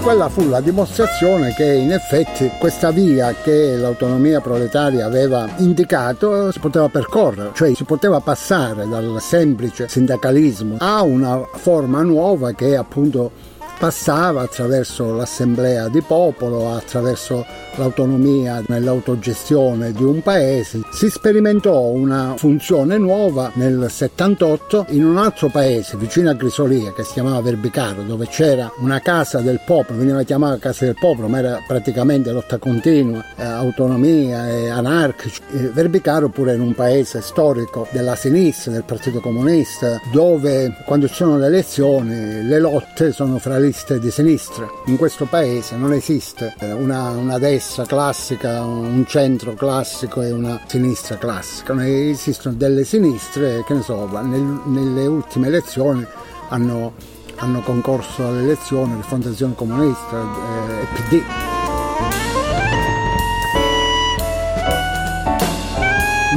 Quella 0.08 0.30
fu 0.30 0.48
la 0.48 0.62
dimostrazione 0.62 1.54
che 1.54 1.66
in 1.66 1.92
effetti 1.92 2.50
questa 2.58 2.92
via 2.92 3.36
che 3.44 3.76
l'autonomia 3.76 4.40
proletaria 4.40 5.06
aveva 5.06 5.50
indicato 5.58 6.50
si 6.50 6.60
poteva 6.60 6.88
percorrere, 6.88 7.52
cioè 7.54 7.74
si 7.76 7.84
poteva 7.84 8.22
passare 8.22 8.88
dal 8.88 9.18
semplice 9.20 9.90
sindacalismo 9.90 10.78
a 10.80 11.02
una 11.02 11.46
forma 11.52 12.04
nuova 12.04 12.54
che 12.54 12.78
appunto 12.78 13.32
passava 13.78 14.42
attraverso 14.42 15.14
l'assemblea 15.14 15.88
di 15.88 16.02
popolo, 16.02 16.74
attraverso 16.74 17.46
l'autonomia 17.76 18.64
nell'autogestione 18.68 19.92
di 19.92 20.04
un 20.04 20.22
paese. 20.22 20.82
Si 20.92 21.10
sperimentò 21.10 21.82
una 21.82 22.34
funzione 22.38 22.98
nuova 22.98 23.52
nel 23.54 23.88
78 23.90 24.88
in 24.90 25.06
un 25.06 25.18
altro 25.18 25.50
paese 25.50 25.96
vicino 25.98 26.30
a 26.30 26.34
Grisolia 26.34 26.94
che 26.94 27.04
si 27.04 27.14
chiamava 27.14 27.42
Verbicaro 27.42 28.02
dove 28.02 28.28
c'era 28.28 28.72
una 28.80 29.00
casa 29.00 29.40
del 29.40 29.62
popolo, 29.66 30.00
veniva 30.00 30.24
chiamata 30.24 30.58
casa 30.58 30.86
del 30.86 30.96
popolo 31.00 31.28
ma 31.28 31.40
era 31.40 31.64
praticamente 31.68 32.32
lotta 32.32 32.58
continua, 32.58 33.24
eh, 33.36 33.44
autonomia 33.44 34.50
e 34.50 34.70
anarchici. 34.70 35.42
Eh, 35.52 35.70
Verbicaro 35.70 36.30
pure 36.30 36.56
in 36.56 36.62
un 36.62 36.74
paese 36.74 37.22
storico 37.22 37.88
della 37.92 38.16
sinistra, 38.16 38.72
del 38.72 38.84
Partito 38.84 39.20
Comunista, 39.20 40.02
dove 40.12 40.76
quando 40.86 41.08
ci 41.08 41.14
sono 41.14 41.38
le 41.38 41.46
elezioni 41.48 42.44
le 42.44 42.60
lotte 42.60 43.12
sono 43.12 43.38
fra 43.38 43.58
liste 43.68 44.00
di 44.00 44.12
sinistra. 44.12 44.66
In 44.86 44.96
questo 44.96 45.26
paese 45.26 45.76
non 45.76 45.92
esiste 45.92 46.56
eh, 46.60 46.72
una, 46.72 47.10
una 47.10 47.38
destra 47.38 47.86
classica, 47.86 48.64
un 48.64 49.04
centro 49.06 49.56
classico 49.56 50.22
e 50.22 50.32
una 50.32 50.62
sinistra 50.66 51.18
classica. 51.18 51.76
Esistono 51.86 52.56
delle 52.56 52.86
sinistre 52.86 53.64
che 53.66 53.74
ne 53.74 53.82
so, 53.82 54.08
nel, 54.22 54.62
nelle 54.66 55.06
ultime 55.06 55.48
elezioni 55.48 56.06
hanno, 56.50 56.94
hanno 57.36 57.62
concorso 57.62 58.26
alle 58.26 58.44
elezioni 58.44 58.96
Rifondazione 58.96 59.54
Comunista 59.54 60.18
eh, 60.18 60.82
e 60.82 60.86
PD. 60.94 61.47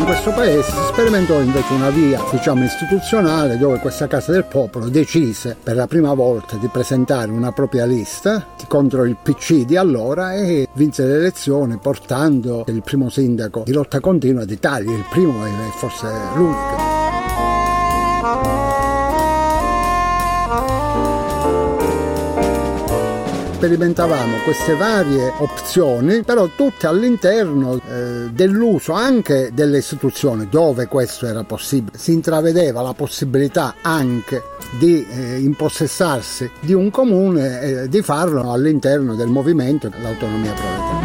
In 0.01 0.07
questo 0.07 0.33
paese 0.33 0.63
si 0.63 0.83
sperimentò 0.89 1.39
invece 1.41 1.75
una 1.75 1.91
via 1.91 2.19
diciamo, 2.31 2.65
istituzionale 2.65 3.59
dove 3.59 3.81
questa 3.81 4.07
Casa 4.07 4.33
del 4.33 4.47
Popolo 4.47 4.89
decise 4.89 5.55
per 5.63 5.77
la 5.77 5.87
prima 5.87 6.15
volta 6.15 6.57
di 6.57 6.69
presentare 6.69 7.31
una 7.31 7.53
propria 7.53 7.85
lista 7.85 8.47
contro 8.67 9.05
il 9.05 9.19
PC 9.23 9.67
di 9.67 9.77
allora 9.77 10.33
e 10.33 10.67
vinse 10.73 11.05
le 11.05 11.17
elezioni 11.17 11.77
portando 11.77 12.65
il 12.69 12.83
primo 12.83 13.11
sindaco 13.11 13.63
di 13.67 13.73
lotta 13.73 14.01
continua 14.01 14.47
d'Italia, 14.47 14.91
il 14.91 15.05
primo 15.11 15.45
e 15.45 15.51
forse 15.77 16.07
l'unico. 16.35 16.90
Sperimentavamo 23.61 24.39
queste 24.43 24.75
varie 24.75 25.31
opzioni, 25.37 26.23
però 26.23 26.49
tutte 26.57 26.87
all'interno 26.87 27.75
eh, 27.75 28.31
dell'uso 28.33 28.93
anche 28.95 29.51
delle 29.53 29.77
istituzioni 29.77 30.49
dove 30.49 30.87
questo 30.87 31.27
era 31.27 31.45
possibile. 31.45 31.99
Si 31.99 32.11
intravedeva 32.11 32.81
la 32.81 32.95
possibilità 32.95 33.75
anche 33.83 34.43
di 34.79 35.07
eh, 35.07 35.41
impossessarsi 35.41 36.51
di 36.61 36.73
un 36.73 36.91
comune 36.91 37.61
e 37.61 37.89
di 37.91 38.01
farlo 38.01 38.51
all'interno 38.51 39.15
del 39.15 39.29
movimento 39.29 39.91
dell'autonomia 39.91 40.55
proletaria. 40.55 41.00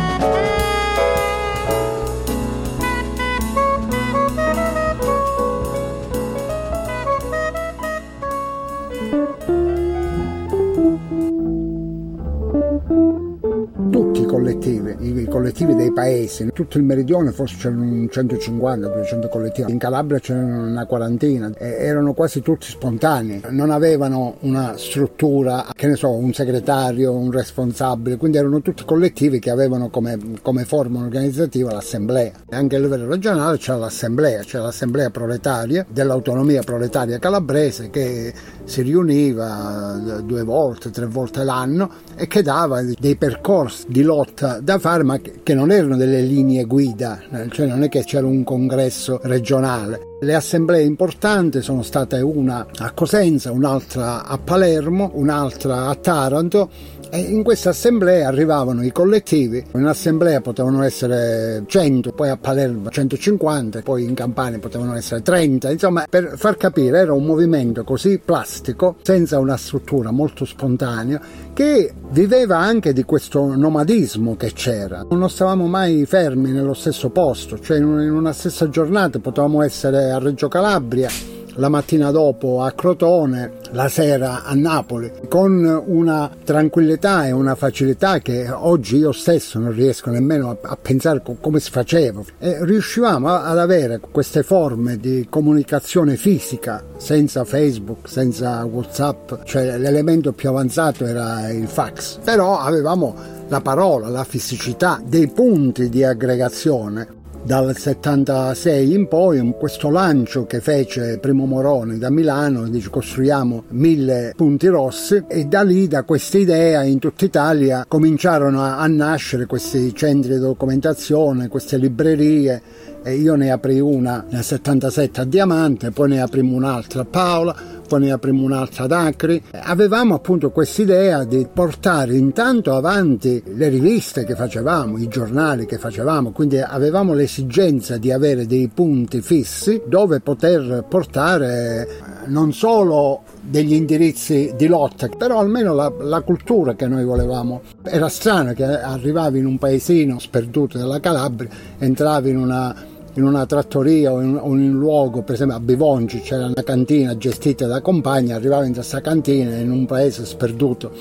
Paesi. 16.05 16.43
In 16.43 16.51
tutto 16.53 16.77
il 16.77 16.83
meridione 16.83 17.31
forse 17.31 17.55
c'erano 17.57 17.83
150-200 17.83 19.29
collettivi, 19.29 19.71
in 19.71 19.79
Calabria 19.79 20.19
c'erano 20.19 20.67
una 20.67 20.85
quarantina, 20.85 21.51
erano 21.57 22.13
quasi 22.13 22.41
tutti 22.41 22.67
spontanei, 22.67 23.41
non 23.49 23.71
avevano 23.71 24.35
una 24.41 24.75
struttura, 24.77 25.65
che 25.73 25.87
ne 25.87 25.95
so, 25.95 26.11
un 26.11 26.31
segretario, 26.33 27.11
un 27.13 27.31
responsabile, 27.31 28.17
quindi 28.17 28.37
erano 28.37 28.61
tutti 28.61 28.85
collettivi 28.85 29.39
che 29.39 29.49
avevano 29.49 29.89
come, 29.89 30.17
come 30.41 30.65
forma 30.65 30.99
organizzativa 30.99 31.71
l'assemblea. 31.71 32.31
Anche 32.51 32.75
a 32.75 32.79
livello 32.79 33.07
regionale 33.07 33.57
c'era 33.57 33.77
l'assemblea, 33.77 34.41
c'era 34.41 34.65
l'assemblea 34.65 35.09
proletaria 35.09 35.85
dell'autonomia 35.89 36.61
proletaria 36.61 37.17
calabrese 37.17 37.89
che 37.89 38.33
si 38.63 38.81
riuniva 38.81 40.21
due 40.23 40.43
volte, 40.43 40.91
tre 40.91 41.05
volte 41.05 41.43
l'anno 41.43 41.89
e 42.15 42.27
che 42.27 42.41
dava 42.41 42.81
dei 42.81 43.15
percorsi 43.15 43.85
di 43.87 44.03
lotta 44.03 44.59
da 44.59 44.77
fare 44.77 45.03
ma 45.03 45.19
che 45.19 45.53
non 45.53 45.71
erano 45.71 45.94
delle 45.95 46.21
linee 46.21 46.65
guida, 46.65 47.21
cioè 47.49 47.65
non 47.65 47.83
è 47.83 47.89
che 47.89 48.03
c'era 48.03 48.27
un 48.27 48.43
congresso 48.43 49.19
regionale. 49.23 50.14
Le 50.17 50.33
assemblee 50.33 50.81
importanti 50.81 51.61
sono 51.61 51.83
state 51.83 52.21
una 52.21 52.65
a 52.77 52.91
Cosenza, 52.91 53.51
un'altra 53.51 54.23
a 54.23 54.37
Palermo, 54.37 55.11
un'altra 55.15 55.87
a 55.87 55.95
Taranto 55.95 56.69
e 57.09 57.19
in 57.19 57.43
questa 57.43 57.69
assemblea 57.69 58.29
arrivavano 58.29 58.81
i 58.81 58.93
collettivi, 58.93 59.63
in 59.73 59.85
assemblea 59.85 60.39
potevano 60.39 60.83
essere 60.83 61.63
100, 61.65 62.13
poi 62.13 62.29
a 62.29 62.37
Palermo 62.37 62.89
150, 62.89 63.81
poi 63.81 64.05
in 64.05 64.13
Campania 64.13 64.57
potevano 64.59 64.95
essere 64.95 65.21
30, 65.21 65.71
insomma 65.71 66.05
per 66.09 66.33
far 66.37 66.55
capire 66.55 66.99
era 66.99 67.13
un 67.13 67.25
movimento 67.25 67.83
così 67.83 68.17
plastico, 68.23 68.95
senza 69.01 69.37
una 69.37 69.57
struttura 69.57 70.11
molto 70.11 70.45
spontanea, 70.45 71.21
che 71.53 71.93
viveva 72.09 72.57
anche 72.57 72.93
di 72.93 73.03
questo 73.03 73.55
nomadismo 73.55 74.35
che 74.35 74.53
c'era. 74.53 75.05
Non 75.09 75.29
stavamo 75.29 75.67
mai 75.67 76.05
fermi 76.05 76.51
nello 76.51 76.73
stesso 76.73 77.09
posto, 77.09 77.59
cioè 77.59 77.77
in 77.77 77.85
una 77.85 78.33
stessa 78.33 78.69
giornata 78.69 79.19
potevamo 79.19 79.61
essere 79.61 80.04
a 80.11 80.19
Reggio 80.19 80.47
Calabria 80.47 81.09
la 81.55 81.69
mattina 81.69 82.11
dopo 82.11 82.61
a 82.61 82.71
Crotone, 82.71 83.53
la 83.71 83.87
sera 83.87 84.43
a 84.43 84.53
Napoli, 84.55 85.11
con 85.29 85.83
una 85.85 86.29
tranquillità 86.43 87.27
e 87.27 87.31
una 87.31 87.55
facilità 87.55 88.19
che 88.19 88.49
oggi 88.49 88.97
io 88.97 89.11
stesso 89.11 89.59
non 89.59 89.71
riesco 89.71 90.09
nemmeno 90.09 90.57
a, 90.61 90.77
pensare 90.77 91.21
come 91.39 91.59
si 91.59 91.71
faceva. 91.71 92.21
E 92.39 92.57
riuscivamo 92.63 93.29
ad 93.29 93.57
avere 93.57 93.99
queste 93.99 94.43
forme 94.43 94.97
di 94.97 95.27
comunicazione 95.29 96.15
fisica 96.15 96.83
senza 96.97 97.45
Facebook, 97.45 98.09
senza 98.09 98.63
Whatsapp, 98.65 99.43
cioè 99.45 99.77
l'elemento 99.77 100.33
più 100.33 100.49
avanzato 100.49 101.05
era 101.05 101.49
il 101.51 101.67
fax, 101.67 102.19
però 102.23 102.59
avevamo 102.59 103.15
la 103.47 103.61
parola, 103.61 104.09
la 104.09 104.23
fisicità 104.23 105.01
dei 105.05 105.27
punti 105.29 105.89
di 105.89 106.03
aggregazione 106.03 107.23
dal 107.45 107.77
76 107.77 108.91
in 108.91 109.07
poi 109.07 109.53
questo 109.55 109.91
lancio 109.91 110.47
che 110.47 110.61
fece 110.61 111.19
Primo 111.19 111.45
Moroni 111.45 111.99
da 111.99 112.09
Milano 112.09 112.67
dice 112.67 112.89
costruiamo 112.89 113.65
mille 113.69 114.33
punti 114.35 114.65
rossi 114.65 115.23
e 115.27 115.45
da 115.45 115.61
lì 115.61 115.87
da 115.87 116.01
questa 116.01 116.39
idea 116.39 116.81
in 116.81 116.97
tutta 116.97 117.23
Italia 117.23 117.85
cominciarono 117.87 118.63
a, 118.63 118.79
a 118.79 118.87
nascere 118.87 119.45
questi 119.45 119.93
centri 119.93 120.33
di 120.33 120.39
documentazione 120.39 121.47
queste 121.47 121.77
librerie 121.77 122.61
e 123.07 123.13
io 123.13 123.35
ne 123.35 123.51
aprì 123.51 123.79
una 123.79 124.25
nel 124.29 124.43
77 124.43 125.21
a 125.21 125.25
Diamante 125.25 125.91
poi 125.91 126.09
ne 126.09 126.21
aprimo 126.21 126.55
un'altra 126.55 127.01
a 127.01 127.05
Paola 127.05 127.75
poi 127.85 128.01
ne 128.01 128.11
aprimo 128.11 128.43
un'altra 128.43 128.85
ad 128.85 128.91
Acri. 128.91 129.41
Avevamo 129.51 130.15
appunto 130.15 130.51
quest'idea 130.51 131.23
di 131.23 131.47
portare 131.51 132.15
intanto 132.15 132.75
avanti 132.75 133.41
le 133.45 133.69
riviste 133.69 134.25
che 134.25 134.35
facevamo, 134.35 134.97
i 134.97 135.07
giornali 135.07 135.65
che 135.65 135.77
facevamo, 135.77 136.31
quindi 136.31 136.59
avevamo 136.59 137.13
l'esigenza 137.13 137.97
di 137.97 138.11
avere 138.11 138.45
dei 138.45 138.69
punti 138.73 139.21
fissi 139.21 139.81
dove 139.87 140.19
poter 140.19 140.85
portare 140.89 141.87
eh, 141.87 142.27
non 142.27 142.53
solo 142.53 143.21
degli 143.41 143.73
indirizzi 143.73 144.53
di 144.57 144.67
lotta, 144.67 145.07
però 145.07 145.39
almeno 145.39 145.73
la, 145.73 145.91
la, 145.99 146.21
cultura 146.21 146.73
che 146.73 146.87
noi 146.87 147.03
volevamo. 147.03 147.61
Era 147.83 148.09
strano 148.09 148.53
che 148.53 148.63
arrivavi 148.63 149.37
in 149.37 149.45
un 149.45 149.59
paesino 149.59 150.17
sperduto 150.17 150.79
della 150.79 150.99
Calabria, 150.99 151.49
entravi 151.77 152.31
in 152.31 152.37
una 152.37 152.93
in 153.15 153.23
una 153.23 153.45
trattoria 153.45 154.11
o 154.11 154.21
in, 154.21 154.39
un 154.41 154.71
luogo, 154.71 155.21
per 155.21 155.35
esempio 155.35 155.57
a 155.57 155.59
Bivongi 155.59 156.21
c'era 156.21 156.45
una 156.45 156.63
cantina 156.63 157.17
gestita 157.17 157.65
da 157.65 157.81
compagni, 157.81 158.33
arrivavi 158.33 158.67
in 158.67 158.73
questa 158.73 159.01
cantina 159.01 159.55
in 159.55 159.71
un 159.71 159.85
paese 159.85 160.25
sperduto 160.25 160.91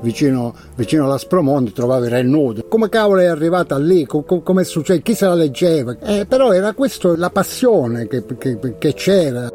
vicino, 0.00 0.54
vicino 0.76 1.04
all'Aspromonte 1.04 1.72
trovavi 1.72 2.08
Re 2.08 2.22
nudo. 2.22 2.64
Come 2.68 2.88
cavolo 2.88 3.20
è 3.20 3.26
arrivata 3.26 3.78
lì? 3.78 4.06
come 4.06 4.62
è? 4.62 5.02
Chi 5.02 5.14
se 5.14 5.26
la 5.26 5.34
leggeva? 5.34 5.96
Eh, 5.98 6.26
però 6.26 6.52
era 6.52 6.72
questa 6.74 7.16
la 7.16 7.30
passione 7.30 8.06
che, 8.06 8.24
che, 8.38 8.58
che 8.78 8.94
c'era. 8.94 9.50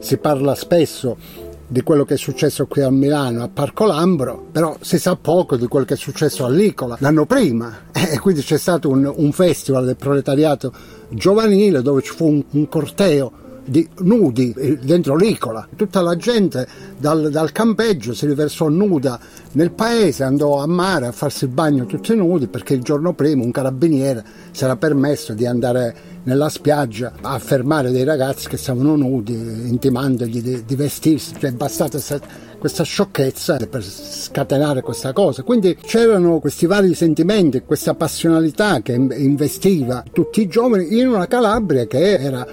Si 0.00 0.16
parla 0.18 0.54
spesso 0.54 1.16
di 1.70 1.82
quello 1.82 2.04
che 2.04 2.14
è 2.14 2.16
successo 2.16 2.66
qui 2.66 2.82
a 2.82 2.90
Milano, 2.90 3.42
a 3.42 3.50
Parco 3.52 3.84
Lambro, 3.84 4.46
però 4.50 4.76
si 4.80 4.98
sa 4.98 5.16
poco 5.16 5.56
di 5.56 5.66
quello 5.66 5.84
che 5.84 5.94
è 5.94 5.98
successo 5.98 6.44
a 6.44 6.48
Licola 6.48 6.96
l'anno 7.00 7.26
prima. 7.26 7.86
E 8.10 8.18
quindi 8.20 8.40
c'è 8.40 8.56
stato 8.56 8.88
un, 8.88 9.12
un 9.14 9.32
festival 9.32 9.84
del 9.84 9.96
proletariato 9.96 10.72
giovanile 11.08 11.82
dove 11.82 12.02
ci 12.02 12.12
fu 12.12 12.44
un, 12.50 12.68
corteo 12.68 13.46
di 13.64 13.86
nudi 13.98 14.54
eh, 14.56 14.78
dentro 14.78 15.14
l'icola. 15.14 15.68
Tutta 15.76 16.00
la 16.00 16.16
gente 16.16 16.66
dal, 16.96 17.30
dal, 17.30 17.52
campeggio 17.52 18.14
si 18.14 18.26
riversò 18.26 18.68
nuda 18.68 19.18
nel 19.52 19.72
paese, 19.72 20.24
andò 20.24 20.60
a 20.60 20.66
mare 20.66 21.06
a 21.06 21.12
farsi 21.12 21.44
il 21.44 21.50
bagno 21.50 21.86
tutti 21.86 22.14
nudi 22.14 22.46
perché 22.46 22.74
il 22.74 22.82
giorno 22.82 23.12
prima 23.12 23.44
un 23.44 23.50
carabiniere 23.50 24.24
si 24.52 24.64
era 24.64 24.76
permesso 24.76 25.34
di 25.34 25.46
andare 25.46 25.94
nella 26.28 26.50
spiaggia 26.50 27.14
a 27.22 27.38
fermare 27.38 27.90
dei 27.90 28.04
ragazzi 28.04 28.48
che 28.48 28.58
stavano 28.58 28.96
nudi, 28.96 29.32
intimandogli 29.32 30.42
di, 30.42 30.64
di 30.64 30.76
vestirsi. 30.76 31.32
Cioè, 31.38 31.52
bastata 31.52 31.98
questa 32.58 32.82
sciocchezza 32.82 33.56
per 33.68 33.82
scatenare 33.82 34.82
questa 34.82 35.14
cosa. 35.14 35.42
Quindi 35.42 35.74
c'erano 35.80 36.38
questi 36.38 36.66
vari 36.66 36.92
sentimenti, 36.94 37.62
questa 37.62 37.94
passionalità 37.94 38.82
che 38.82 38.92
investiva 38.92 40.04
tutti 40.12 40.42
i 40.42 40.48
giovani 40.48 40.98
in 40.98 41.08
una 41.08 41.26
Calabria 41.26 41.86
che 41.86 42.18
era 42.18 42.46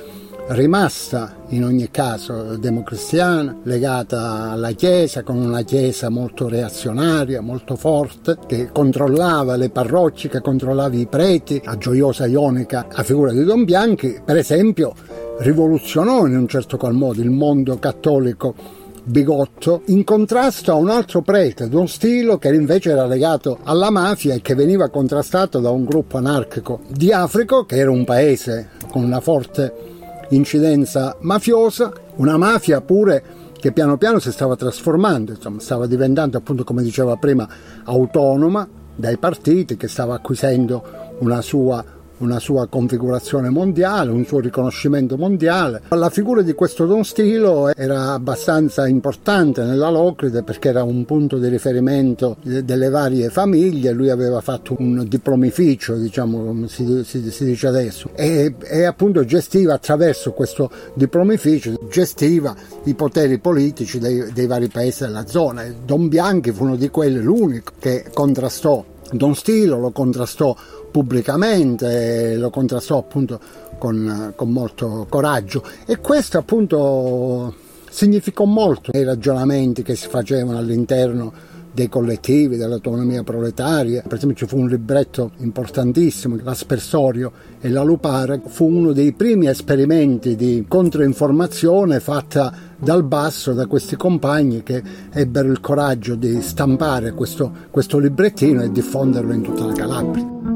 rimasta 0.47 1.35
in 1.49 1.63
ogni 1.63 1.89
caso 1.89 2.55
democristiana, 2.57 3.61
legata 3.63 4.51
alla 4.51 4.71
Chiesa, 4.71 5.23
con 5.23 5.37
una 5.37 5.63
Chiesa 5.63 6.09
molto 6.09 6.47
reazionaria, 6.47 7.41
molto 7.41 7.75
forte, 7.75 8.37
che 8.45 8.69
controllava 8.71 9.55
le 9.55 9.69
parrocchie, 9.69 10.29
che 10.29 10.41
controllava 10.41 10.95
i 10.95 11.07
preti. 11.07 11.61
A 11.65 11.77
Gioiosa 11.77 12.27
Ionica 12.27 12.85
la 12.95 13.03
figura 13.03 13.31
di 13.31 13.43
Don 13.43 13.63
Bianchi, 13.63 14.19
per 14.23 14.37
esempio, 14.37 14.93
rivoluzionò 15.39 16.27
in 16.27 16.37
un 16.37 16.47
certo 16.47 16.77
qual 16.77 16.93
modo 16.93 17.21
il 17.21 17.31
mondo 17.31 17.77
cattolico 17.79 18.83
bigotto 19.07 19.83
in 19.87 20.03
contrasto 20.03 20.71
a 20.71 20.75
un 20.75 20.89
altro 20.89 21.21
prete 21.21 21.69
Don 21.69 21.87
Stilo 21.87 22.39
che 22.39 22.51
invece 22.51 22.89
era 22.89 23.05
legato 23.05 23.59
alla 23.61 23.91
mafia 23.91 24.33
e 24.33 24.41
che 24.41 24.55
veniva 24.55 24.89
contrastato 24.89 25.59
da 25.59 25.69
un 25.69 25.85
gruppo 25.85 26.17
anarchico 26.17 26.79
di 26.87 27.11
Africo 27.11 27.65
che 27.65 27.75
era 27.75 27.91
un 27.91 28.03
paese 28.03 28.69
con 28.89 29.03
una 29.03 29.19
forte 29.19 29.93
incidenza 30.35 31.15
mafiosa, 31.21 31.91
una 32.15 32.37
mafia 32.37 32.81
pure 32.81 33.23
che 33.57 33.71
piano 33.71 33.97
piano 33.97 34.19
si 34.19 34.31
stava 34.31 34.55
trasformando, 34.55 35.31
insomma, 35.31 35.59
stava 35.59 35.87
diventando 35.87 36.37
appunto 36.37 36.63
come 36.63 36.83
diceva 36.83 37.15
prima 37.15 37.47
autonoma 37.85 38.67
dai 38.95 39.17
partiti, 39.17 39.75
che 39.75 39.87
stava 39.87 40.15
acquisendo 40.15 40.83
una 41.19 41.41
sua 41.41 41.83
una 42.17 42.39
sua 42.39 42.67
configurazione 42.67 43.49
mondiale, 43.49 44.11
un 44.11 44.25
suo 44.25 44.39
riconoscimento 44.39 45.17
mondiale. 45.17 45.81
La 45.89 46.09
figura 46.09 46.41
di 46.41 46.53
questo 46.53 46.85
Don 46.85 47.03
Stilo 47.03 47.73
era 47.73 48.13
abbastanza 48.13 48.87
importante 48.87 49.63
nella 49.63 49.89
Locride 49.89 50.43
perché 50.43 50.69
era 50.69 50.83
un 50.83 51.05
punto 51.05 51.37
di 51.37 51.47
riferimento 51.47 52.37
delle 52.41 52.89
varie 52.89 53.29
famiglie, 53.29 53.91
lui 53.91 54.09
aveva 54.09 54.41
fatto 54.41 54.75
un 54.79 55.05
diplomificio, 55.07 55.95
diciamo 55.95 56.43
come 56.43 56.67
si, 56.67 57.03
si, 57.03 57.31
si 57.31 57.45
dice 57.45 57.67
adesso, 57.67 58.09
e, 58.15 58.55
e, 58.61 58.83
appunto 58.83 59.25
gestiva 59.25 59.73
attraverso 59.73 60.31
questo 60.31 60.69
diplomificio, 60.93 61.73
gestiva 61.89 62.55
i 62.83 62.93
poteri 62.93 63.39
politici 63.39 63.99
dei, 63.99 64.31
dei 64.33 64.47
vari 64.47 64.67
paesi 64.67 65.03
della 65.03 65.25
zona. 65.25 65.63
Don 65.85 66.07
Bianchi 66.07 66.51
fu 66.51 66.63
uno 66.63 66.75
di 66.75 66.89
quelli, 66.89 67.21
l'unico 67.21 67.73
che 67.79 68.05
contrastò 68.13 68.83
Don 69.11 69.35
Stilo, 69.35 69.77
lo 69.77 69.91
contrastò 69.91 70.55
pubblicamente, 70.91 72.35
lo 72.35 72.49
contrastò 72.49 72.97
appunto 72.97 73.39
con, 73.77 74.33
con 74.35 74.49
molto 74.49 75.05
coraggio. 75.09 75.63
E 75.85 75.97
questo 75.99 76.37
appunto 76.37 77.53
significò 77.89 78.45
molto 78.45 78.91
nei 78.93 79.03
ragionamenti 79.03 79.83
che 79.83 79.95
si 79.95 80.07
facevano 80.07 80.57
all'interno 80.57 81.53
dei 81.75 81.89
collettivi, 81.89 82.55
dell'autonomia 82.55 83.21
proletaria. 83.21 84.01
Per 84.01 84.13
esempio 84.13 84.37
ci 84.37 84.47
fu 84.47 84.57
un 84.57 84.69
libretto 84.69 85.31
importantissimo, 85.39 86.37
l'Aspersorio 86.41 87.31
e 87.59 87.69
la 87.69 87.83
Lupara, 87.83 88.39
fu 88.47 88.65
uno 88.65 88.93
dei 88.93 89.11
primi 89.11 89.47
esperimenti 89.47 90.35
di 90.35 90.65
controinformazione 90.67 91.99
fatta 91.99 92.53
dal 92.77 93.03
basso 93.03 93.53
da 93.53 93.67
questi 93.67 93.95
compagni 93.95 94.63
che 94.63 94.81
ebbero 95.11 95.51
il 95.51 95.59
coraggio 95.59 96.15
di 96.15 96.41
stampare 96.41 97.11
questo, 97.11 97.51
questo 97.69 97.99
librettino 97.99 98.63
e 98.63 98.71
diffonderlo 98.71 99.33
in 99.33 99.41
tutta 99.41 99.65
la 99.65 99.73
Calabria. 99.73 100.54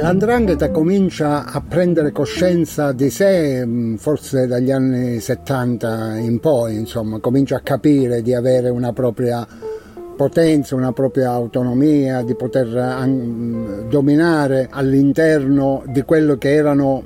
L'andrangheta 0.00 0.70
comincia 0.70 1.44
a 1.44 1.60
prendere 1.60 2.12
coscienza 2.12 2.92
di 2.92 3.10
sé 3.10 3.66
mm, 3.66 3.96
forse 3.96 4.46
dagli 4.46 4.70
anni 4.70 5.18
70 5.18 6.18
in 6.18 6.38
poi, 6.38 6.76
insomma, 6.76 7.18
comincia 7.18 7.56
a 7.56 7.60
capire 7.60 8.22
di 8.22 8.32
avere 8.32 8.68
una 8.68 8.92
propria 8.92 9.44
potenza, 10.14 10.76
una 10.76 10.92
propria 10.92 11.30
autonomia, 11.30 12.22
di 12.22 12.36
poter 12.36 12.68
mm, 12.68 13.88
dominare 13.88 14.68
all'interno 14.70 15.82
di 15.88 16.02
quello 16.02 16.38
che 16.38 16.52
erano 16.52 17.02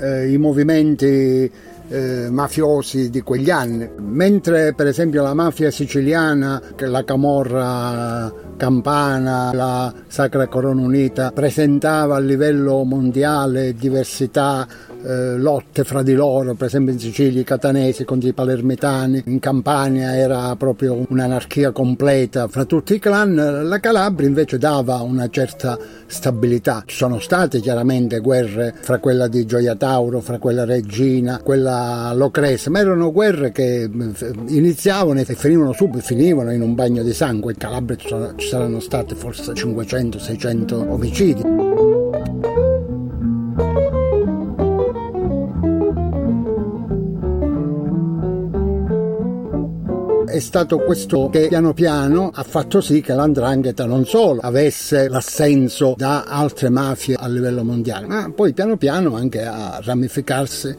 eh, 0.00 0.32
i 0.32 0.36
movimenti 0.36 1.48
eh, 1.90 2.30
mafiosi 2.30 3.10
di 3.10 3.20
quegli 3.20 3.50
anni. 3.50 3.88
Mentre 3.98 4.72
per 4.74 4.86
esempio 4.86 5.22
la 5.22 5.34
mafia 5.34 5.70
siciliana, 5.70 6.62
la 6.78 7.04
Camorra 7.04 8.32
Campana, 8.56 9.52
la 9.52 9.92
Sacra 10.06 10.46
Corona 10.46 10.80
Unita, 10.80 11.32
presentava 11.32 12.16
a 12.16 12.20
livello 12.20 12.84
mondiale 12.84 13.74
diversità 13.74 14.66
eh, 15.04 15.36
lotte 15.36 15.84
fra 15.84 16.02
di 16.02 16.14
loro, 16.14 16.54
per 16.54 16.66
esempio 16.66 16.92
in 16.92 16.98
Sicilia 16.98 17.40
i 17.40 17.44
catanesi 17.44 18.04
contro 18.04 18.28
i 18.28 18.32
palermitani, 18.32 19.22
in 19.26 19.38
Campania 19.38 20.16
era 20.16 20.54
proprio 20.56 21.04
un'anarchia 21.08 21.72
completa 21.72 22.48
fra 22.48 22.64
tutti 22.64 22.94
i 22.94 22.98
clan, 22.98 23.62
la 23.64 23.80
Calabria 23.80 24.28
invece 24.28 24.58
dava 24.58 24.96
una 24.96 25.28
certa 25.28 25.78
stabilità. 26.06 26.82
Ci 26.86 26.96
sono 26.96 27.18
state 27.18 27.60
chiaramente 27.60 28.18
guerre 28.20 28.74
fra 28.80 28.98
quella 28.98 29.28
di 29.28 29.46
Gioia 29.46 29.74
Tauro, 29.76 30.20
fra 30.20 30.38
quella 30.38 30.64
Regina, 30.64 31.40
quella 31.42 32.12
Locrese, 32.14 32.70
ma 32.70 32.80
erano 32.80 33.12
guerre 33.12 33.52
che 33.52 33.82
eh, 33.82 33.90
iniziavano 34.48 35.20
e 35.20 35.24
finivano 35.24 35.72
subito, 35.72 36.04
finivano 36.04 36.52
in 36.52 36.62
un 36.62 36.74
bagno 36.74 37.02
di 37.02 37.12
sangue. 37.12 37.52
In 37.52 37.58
Calabria 37.58 37.96
ci 37.96 38.48
saranno 38.48 38.80
state 38.80 39.14
forse 39.14 39.52
500-600 39.52 40.74
omicidi. 40.74 41.79
È 50.40 50.42
stato 50.42 50.78
questo 50.78 51.28
che 51.28 51.48
piano 51.48 51.74
piano 51.74 52.30
ha 52.32 52.42
fatto 52.42 52.80
sì 52.80 53.02
che 53.02 53.12
l'andrangheta 53.12 53.84
non 53.84 54.06
solo 54.06 54.40
avesse 54.40 55.06
l'assenso 55.06 55.92
da 55.98 56.24
altre 56.24 56.70
mafie 56.70 57.14
a 57.14 57.28
livello 57.28 57.62
mondiale, 57.62 58.06
ma 58.06 58.32
poi 58.34 58.54
piano 58.54 58.78
piano 58.78 59.16
anche 59.16 59.44
a 59.44 59.78
ramificarsi 59.82 60.74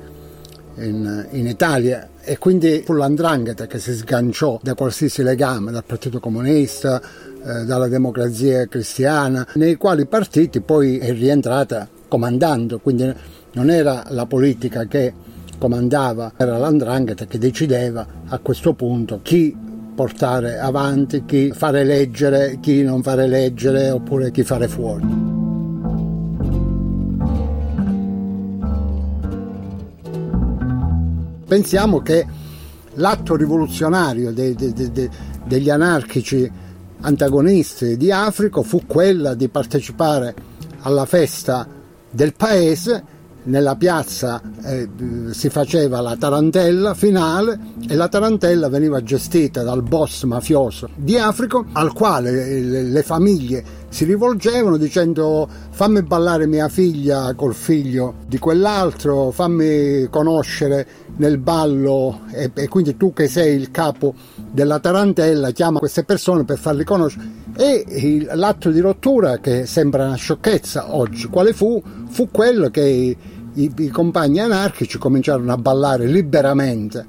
in, 0.77 1.27
in 1.29 1.45
Italia. 1.45 2.09
E 2.23 2.39
quindi 2.39 2.81
fu 2.83 2.93
l'andrangheta 2.93 3.67
che 3.67 3.77
si 3.77 3.93
sganciò 3.93 4.59
da 4.63 4.73
qualsiasi 4.73 5.21
legame 5.21 5.71
dal 5.71 5.83
Partito 5.85 6.19
Comunista, 6.19 6.99
eh, 6.99 7.63
dalla 7.63 7.87
democrazia 7.87 8.65
cristiana, 8.65 9.45
nei 9.53 9.75
quali 9.75 10.07
partiti 10.07 10.59
poi 10.61 10.97
è 10.97 11.13
rientrata 11.13 11.87
comandando, 12.07 12.79
quindi 12.79 13.13
non 13.51 13.69
era 13.69 14.05
la 14.09 14.25
politica 14.25 14.85
che 14.85 15.13
comandava 15.61 16.33
era 16.37 16.57
l'andrangheta 16.57 17.25
che 17.25 17.37
decideva 17.37 18.03
a 18.29 18.39
questo 18.39 18.73
punto 18.73 19.19
chi 19.21 19.55
portare 19.93 20.57
avanti, 20.57 21.23
chi 21.23 21.51
fare 21.51 21.83
leggere, 21.83 22.57
chi 22.59 22.81
non 22.81 23.03
fare 23.03 23.27
leggere 23.27 23.91
oppure 23.91 24.31
chi 24.31 24.43
fare 24.43 24.67
fuori. 24.67 25.05
Pensiamo 31.45 31.99
che 31.99 32.25
l'atto 32.95 33.35
rivoluzionario 33.35 34.31
dei, 34.31 34.55
dei, 34.55 34.73
dei, 34.73 35.09
degli 35.45 35.69
anarchici 35.69 36.51
antagonisti 37.01 37.97
di 37.97 38.11
Africa 38.11 38.63
fu 38.63 38.87
quella 38.87 39.35
di 39.35 39.47
partecipare 39.47 40.33
alla 40.79 41.05
festa 41.05 41.67
del 42.09 42.33
paese 42.33 43.10
nella 43.43 43.75
piazza 43.75 44.41
eh, 44.63 44.89
si 45.31 45.49
faceva 45.49 46.01
la 46.01 46.15
tarantella 46.15 46.93
finale 46.93 47.59
e 47.87 47.95
la 47.95 48.07
tarantella 48.07 48.69
veniva 48.69 49.01
gestita 49.01 49.63
dal 49.63 49.81
boss 49.81 50.23
mafioso 50.23 50.89
di 50.95 51.17
Africa 51.17 51.63
al 51.73 51.93
quale 51.93 52.31
le, 52.31 52.83
le 52.83 53.03
famiglie 53.03 53.79
si 53.91 54.05
rivolgevano 54.05 54.77
dicendo 54.77 55.47
fammi 55.69 56.01
ballare 56.03 56.47
mia 56.47 56.69
figlia 56.69 57.33
col 57.35 57.53
figlio 57.53 58.15
di 58.25 58.39
quell'altro, 58.39 59.31
fammi 59.31 60.07
conoscere 60.09 60.87
nel 61.17 61.37
ballo 61.37 62.21
e, 62.31 62.51
e, 62.53 62.67
quindi 62.69 62.95
tu 62.95 63.11
che 63.11 63.27
sei 63.27 63.55
il 63.55 63.69
capo 63.69 64.13
della 64.49 64.79
tarantella 64.79 65.51
chiama 65.51 65.79
queste 65.79 66.05
persone 66.05 66.45
per 66.45 66.57
farli 66.57 66.85
conoscere 66.85 67.40
e 67.55 68.27
l'atto 68.33 68.69
di 68.71 68.79
rottura 68.79 69.37
che 69.39 69.65
sembra 69.65 70.05
una 70.05 70.15
sciocchezza 70.15 70.95
oggi, 70.95 71.27
quale 71.27 71.53
fu? 71.53 71.81
Fu 72.09 72.29
quello 72.31 72.69
che 72.69 73.17
i, 73.53 73.71
i 73.77 73.87
compagni 73.89 74.39
anarchici 74.39 74.97
cominciarono 74.97 75.51
a 75.51 75.57
ballare 75.57 76.07
liberamente 76.07 77.05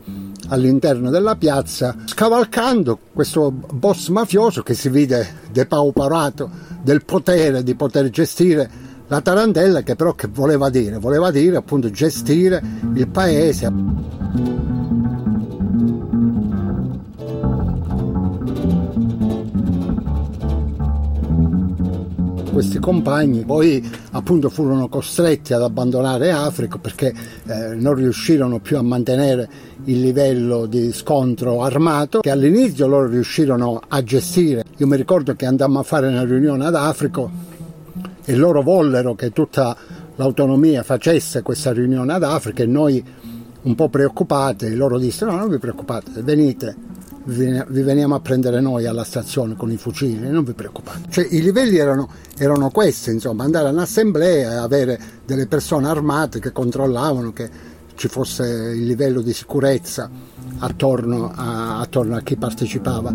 all'interno 0.49 1.11
della 1.11 1.37
piazza, 1.37 1.97
scavalcando 2.05 2.99
questo 3.13 3.51
boss 3.51 4.09
mafioso 4.09 4.63
che 4.63 4.75
si 4.75 4.89
vide 4.89 5.41
depauperato 5.51 6.51
del 6.83 7.05
potere 7.05 7.63
di 7.63 7.75
poter 7.75 8.11
gestire 8.11 8.71
la 9.09 9.21
tarantella, 9.21 9.83
che 9.83 9.95
però 9.95 10.15
che 10.15 10.29
voleva 10.29 10.71
dire? 10.71 10.99
Voleva 10.99 11.31
dire 11.31 11.57
appunto 11.57 11.91
gestire 11.91 12.63
il 12.95 13.09
paese. 13.09 14.52
Questi 22.63 22.79
compagni 22.79 23.45
poi 23.45 23.85
appunto 24.13 24.49
furono 24.49 24.89
costretti 24.89 25.53
ad 25.53 25.63
abbandonare 25.63 26.31
Africa 26.31 26.79
perché 26.79 27.13
eh, 27.45 27.75
non 27.75 27.95
riuscirono 27.95 28.61
più 28.61 28.79
a 28.79 28.83
mantenere 28.83 29.49
il 29.87 30.01
livello 30.01 30.67
di 30.67 30.93
scontro 30.93 31.65
armato 31.65 32.21
che 32.21 32.31
all'inizio 32.31 32.87
loro 32.87 33.09
riuscirono 33.09 33.81
a 33.89 34.01
gestire. 34.05 34.63
Io 34.77 34.87
mi 34.87 34.97
ricordo 34.97 35.35
che 35.35 35.45
andammo 35.45 35.81
a 35.81 35.83
fare 35.83 36.07
una 36.07 36.23
riunione 36.23 36.65
ad 36.65 36.77
Africa 36.77 37.29
e 38.25 38.37
loro 38.37 38.63
vollero 38.63 39.17
che 39.17 39.33
tutta 39.33 39.77
l'autonomia 40.15 40.85
facesse 40.85 41.43
questa 41.43 41.73
riunione 41.73 42.13
ad 42.13 42.23
Africa 42.23 42.63
e 42.63 42.67
noi 42.67 43.05
un 43.63 43.75
po' 43.75 43.89
preoccupati, 43.89 44.73
loro 44.77 44.99
dissero 44.99 45.33
no, 45.33 45.39
non 45.39 45.51
vi 45.51 45.59
preoccupate, 45.59 46.23
venite, 46.23 46.77
vi 47.25 47.83
veniamo 47.83 48.15
a 48.15 48.21
prendere 48.21 48.61
noi 48.61 48.87
alla 48.87 49.05
stazione 49.05 49.55
con 49.55 49.71
i 49.71 49.77
fucili, 49.77 50.29
non 50.29 50.45
vi 50.45 50.53
preoccupate. 50.53 51.03
Cioè, 51.09 51.27
I 51.31 51.43
livelli 51.43 51.77
erano, 51.77 52.09
erano 52.37 52.71
questi, 52.71 53.11
insomma, 53.11 53.45
andare 53.45 53.71
in 53.71 53.79
assemblea 53.79 54.53
e 54.53 54.55
avere 54.57 55.01
delle 55.25 55.47
persone 55.47 55.89
armate 55.89 56.41
che 56.41 56.53
controllavano 56.53 57.33
che 57.33 57.51
ci 57.95 58.09
fosse 58.09 58.45
il 58.75 58.85
livello 58.85 59.21
di 59.21 59.33
sicurezza 59.33 60.11
attorno 60.59 61.31
a, 61.35 61.79
attorno 61.79 62.17
a 62.17 62.21
chi 62.21 62.37
partecipava. 62.37 63.15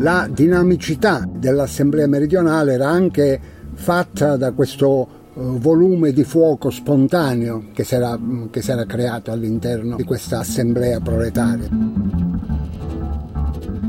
La 0.00 0.28
dinamicità 0.30 1.28
dell'assemblea 1.28 2.06
meridionale 2.06 2.74
era 2.74 2.88
anche 2.88 3.40
fatta 3.74 4.36
da 4.36 4.52
questo 4.52 5.17
volume 5.38 6.12
di 6.12 6.24
fuoco 6.24 6.68
spontaneo 6.68 7.66
che 7.72 7.84
si 7.84 7.94
era, 7.94 8.18
che 8.50 8.60
si 8.60 8.70
era 8.72 8.84
creato 8.84 9.30
all'interno 9.30 9.96
di 9.96 10.02
questa 10.04 10.40
assemblea 10.40 11.00
proletaria. 11.00 11.68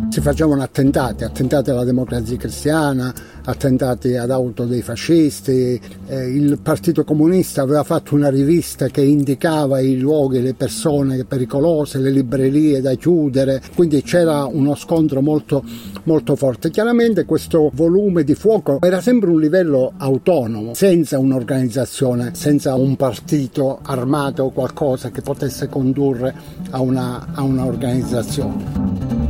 Si 0.10 0.22
facevano 0.22 0.62
attentati, 0.62 1.24
attentati 1.24 1.70
alla 1.70 1.84
democrazia 1.84 2.38
cristiana, 2.38 3.14
attentati 3.50 4.16
ad 4.16 4.32
auto 4.32 4.66
dei 4.66 4.82
fascisti. 4.82 5.80
Eh, 6.08 6.28
il 6.28 6.60
Partito 6.62 7.04
Comunista 7.04 7.62
aveva 7.62 7.84
fatto 7.84 8.16
una 8.16 8.30
rivista 8.30 8.88
che 8.88 9.02
indicava 9.02 9.80
i 9.80 9.98
luoghi, 9.98 10.42
le 10.42 10.54
persone 10.54 11.26
pericolose, 11.26 12.00
le 12.00 12.12
librerie 12.12 12.82
da 12.82 12.94
chiudere, 12.96 13.62
quindi 13.76 14.02
c'era 14.02 14.46
uno 14.46 14.76
scontro 14.76 15.22
molto, 15.22 15.64
molto 16.04 16.36
forte. 16.36 16.70
Chiaramente 16.70 17.26
questo 17.26 17.72
volume 17.74 18.24
di 18.24 18.36
fuoco 18.36 18.80
era 18.82 19.02
sempre 19.02 19.30
un 19.30 19.40
livello 19.40 19.94
autonomo, 19.98 20.74
senza 20.74 21.18
un'organizzazione, 21.20 22.32
senza 22.34 22.76
un 22.76 22.96
partito 22.96 23.80
armato 23.82 24.44
o 24.44 24.52
qualcosa 24.52 25.10
che 25.10 25.22
potesse 25.22 25.68
condurre 25.68 26.34
a 26.70 26.80
una, 26.82 27.28
a 27.34 27.42
un'organizzazione. 27.42 29.29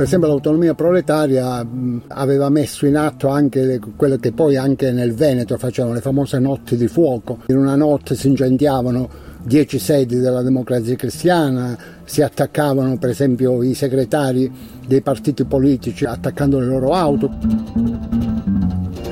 Per 0.00 0.08
esempio 0.08 0.30
l'autonomia 0.30 0.72
proletaria 0.72 1.62
aveva 2.08 2.48
messo 2.48 2.86
in 2.86 2.96
atto 2.96 3.28
anche 3.28 3.62
le, 3.64 3.80
quello 3.96 4.16
che 4.16 4.32
poi 4.32 4.56
anche 4.56 4.92
nel 4.92 5.12
Veneto 5.12 5.58
facevano 5.58 5.92
le 5.92 6.00
famose 6.00 6.38
notti 6.38 6.74
di 6.78 6.88
fuoco. 6.88 7.40
In 7.48 7.58
una 7.58 7.76
notte 7.76 8.14
si 8.14 8.28
incendiavano 8.28 9.10
dieci 9.42 9.78
sedi 9.78 10.18
della 10.18 10.40
democrazia 10.40 10.96
cristiana, 10.96 11.76
si 12.02 12.22
attaccavano 12.22 12.96
per 12.96 13.10
esempio 13.10 13.62
i 13.62 13.74
segretari 13.74 14.50
dei 14.86 15.02
partiti 15.02 15.44
politici 15.44 16.06
attaccando 16.06 16.58
le 16.58 16.64
loro 16.64 16.94
auto. 16.94 17.30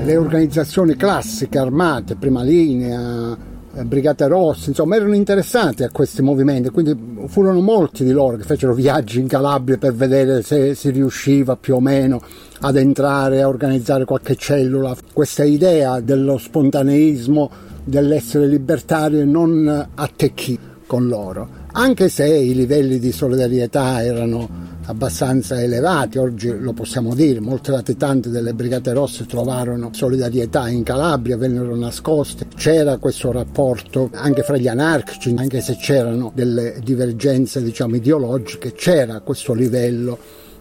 Le 0.04 0.16
organizzazioni 0.16 0.96
classiche 0.96 1.58
armate, 1.58 2.16
prima 2.16 2.42
linea, 2.42 3.36
eh, 3.78 3.84
Brigate 3.84 4.26
Rosse, 4.26 4.70
insomma 4.70 4.96
erano 4.96 5.14
interessati 5.14 5.84
a 5.84 5.90
questi 5.90 6.20
movimenti, 6.20 6.70
quindi 6.70 7.26
furono 7.26 7.60
molti 7.60 8.04
di 8.04 8.10
loro 8.10 8.36
che 8.36 8.42
fecero 8.42 8.74
viaggi 8.74 9.20
in 9.20 9.28
Calabria 9.28 9.78
per 9.78 9.94
vedere 9.94 10.42
se 10.42 10.74
si 10.74 10.90
riusciva 10.90 11.56
più 11.56 11.76
o 11.76 11.80
meno 11.80 12.20
ad 12.60 12.76
entrare, 12.76 13.42
a 13.42 13.48
organizzare 13.48 14.04
qualche 14.04 14.34
cellula. 14.34 14.96
Questa 15.12 15.44
idea 15.44 16.00
dello 16.00 16.38
spontaneismo, 16.38 17.50
dell'essere 17.84 18.46
libertario 18.46 19.24
non 19.24 19.88
attecchì 19.94 20.58
con 20.86 21.06
loro, 21.06 21.57
anche 21.78 22.08
se 22.08 22.26
i 22.26 22.54
livelli 22.54 22.98
di 22.98 23.12
solidarietà 23.12 24.02
erano 24.02 24.66
abbastanza 24.86 25.62
elevati, 25.62 26.18
oggi 26.18 26.52
lo 26.58 26.72
possiamo 26.72 27.14
dire, 27.14 27.38
molte 27.38 27.70
latitanti 27.70 28.30
delle 28.30 28.52
Brigate 28.52 28.92
Rosse 28.92 29.26
trovarono 29.26 29.90
solidarietà 29.92 30.68
in 30.68 30.82
Calabria, 30.82 31.36
vennero 31.36 31.76
nascoste, 31.76 32.48
c'era 32.56 32.96
questo 32.96 33.30
rapporto 33.30 34.10
anche 34.12 34.42
fra 34.42 34.56
gli 34.56 34.66
anarchici, 34.66 35.32
anche 35.38 35.60
se 35.60 35.76
c'erano 35.76 36.32
delle 36.34 36.80
divergenze 36.82 37.62
diciamo, 37.62 37.94
ideologiche, 37.94 38.72
c'era 38.72 39.20
questo 39.20 39.52
livello 39.52 40.18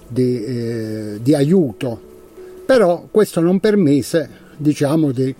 di, 0.08 0.43
eh, 0.43 1.19
di 1.23 1.34
aiuto, 1.34 1.99
però 2.63 3.08
questo 3.10 3.41
non 3.41 3.60
permise 3.60 4.30
diciamo, 4.58 5.12
di 5.12 5.34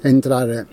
entrare 0.00 0.66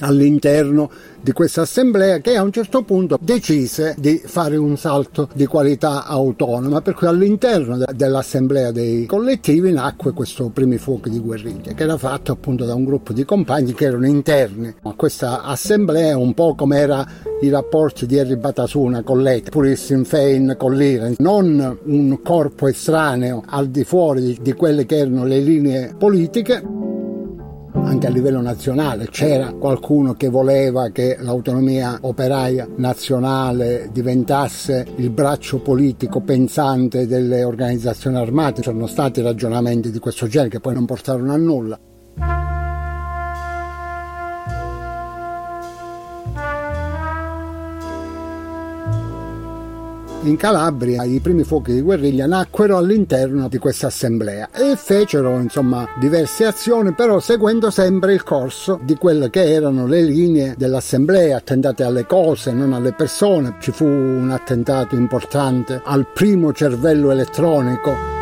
all'interno 0.00 0.90
di 1.22 1.32
questa 1.32 1.62
assemblea 1.62 2.18
che 2.18 2.36
a 2.36 2.42
un 2.42 2.52
certo 2.52 2.82
punto 2.82 3.18
decise 3.20 3.94
di 3.98 4.20
fare 4.24 4.56
un 4.56 4.76
salto 4.76 5.28
di 5.34 5.46
qualità 5.46 6.06
autonoma, 6.06 6.80
per 6.80 6.94
cui 6.94 7.06
all'interno 7.06 7.76
de- 7.76 7.86
dell'assemblea 7.94 8.70
dei 8.70 9.06
collettivi 9.06 9.72
nacque 9.72 10.12
questo 10.12 10.48
primi 10.48 10.78
fuochi 10.78 11.10
di 11.10 11.18
guerriglia, 11.18 11.72
che 11.72 11.82
era 11.82 11.98
fatto 11.98 12.32
appunto 12.32 12.64
da 12.64 12.74
un 12.74 12.84
gruppo 12.84 13.12
di 13.12 13.24
compagni 13.24 13.74
che 13.74 13.84
erano 13.84 14.06
interni 14.06 14.74
a 14.82 14.94
questa 14.94 15.42
assemblea, 15.42 16.16
un 16.16 16.34
po' 16.34 16.54
come 16.54 16.78
era 16.78 17.06
i 17.42 17.48
rapporti 17.48 18.06
di 18.06 18.18
Harry 18.18 18.36
Batasuna 18.36 19.02
con 19.02 19.22
l'ETA, 19.22 19.50
pure 19.50 19.70
il 19.70 19.78
Sinn 19.78 20.02
Féin 20.02 20.54
con 20.58 20.74
l'Iran, 20.74 21.14
non 21.18 21.78
un 21.84 22.22
corpo 22.22 22.66
estraneo 22.66 23.42
al 23.46 23.68
di 23.68 23.84
fuori 23.84 24.22
di, 24.22 24.38
di 24.40 24.52
quelle 24.52 24.86
che 24.86 24.98
erano 24.98 25.24
le 25.24 25.40
linee 25.40 25.94
politiche 25.96 26.88
anche 27.84 28.06
a 28.06 28.10
livello 28.10 28.40
nazionale 28.40 29.08
c'era 29.08 29.52
qualcuno 29.52 30.14
che 30.14 30.28
voleva 30.28 30.90
che 30.90 31.16
l'autonomia 31.20 31.98
operaia 32.02 32.68
nazionale 32.76 33.88
diventasse 33.92 34.86
il 34.96 35.10
braccio 35.10 35.58
politico 35.58 36.20
pensante 36.20 37.06
delle 37.06 37.44
organizzazioni 37.44 38.16
armate. 38.16 38.62
C'erano 38.62 38.86
stati 38.86 39.22
ragionamenti 39.22 39.90
di 39.90 39.98
questo 39.98 40.26
genere 40.26 40.50
che 40.50 40.60
poi 40.60 40.74
non 40.74 40.84
portarono 40.84 41.32
a 41.32 41.36
nulla. 41.36 41.78
In 50.22 50.36
Calabria 50.36 51.04
i 51.04 51.18
primi 51.20 51.44
fuochi 51.44 51.72
di 51.72 51.80
guerriglia 51.80 52.26
nacquero 52.26 52.76
all'interno 52.76 53.48
di 53.48 53.56
questa 53.56 53.86
assemblea 53.86 54.50
e 54.52 54.76
fecero 54.76 55.38
insomma 55.38 55.88
diverse 55.98 56.44
azioni 56.44 56.92
però 56.92 57.20
seguendo 57.20 57.70
sempre 57.70 58.12
il 58.12 58.22
corso 58.22 58.78
di 58.82 58.96
quelle 58.96 59.30
che 59.30 59.50
erano 59.50 59.86
le 59.86 60.02
linee 60.02 60.54
dell'assemblea 60.58 61.38
attentate 61.38 61.84
alle 61.84 62.04
cose 62.04 62.52
non 62.52 62.74
alle 62.74 62.92
persone. 62.92 63.56
Ci 63.60 63.72
fu 63.72 63.86
un 63.86 64.30
attentato 64.30 64.94
importante 64.94 65.80
al 65.82 66.06
primo 66.12 66.52
cervello 66.52 67.10
elettronico. 67.10 68.18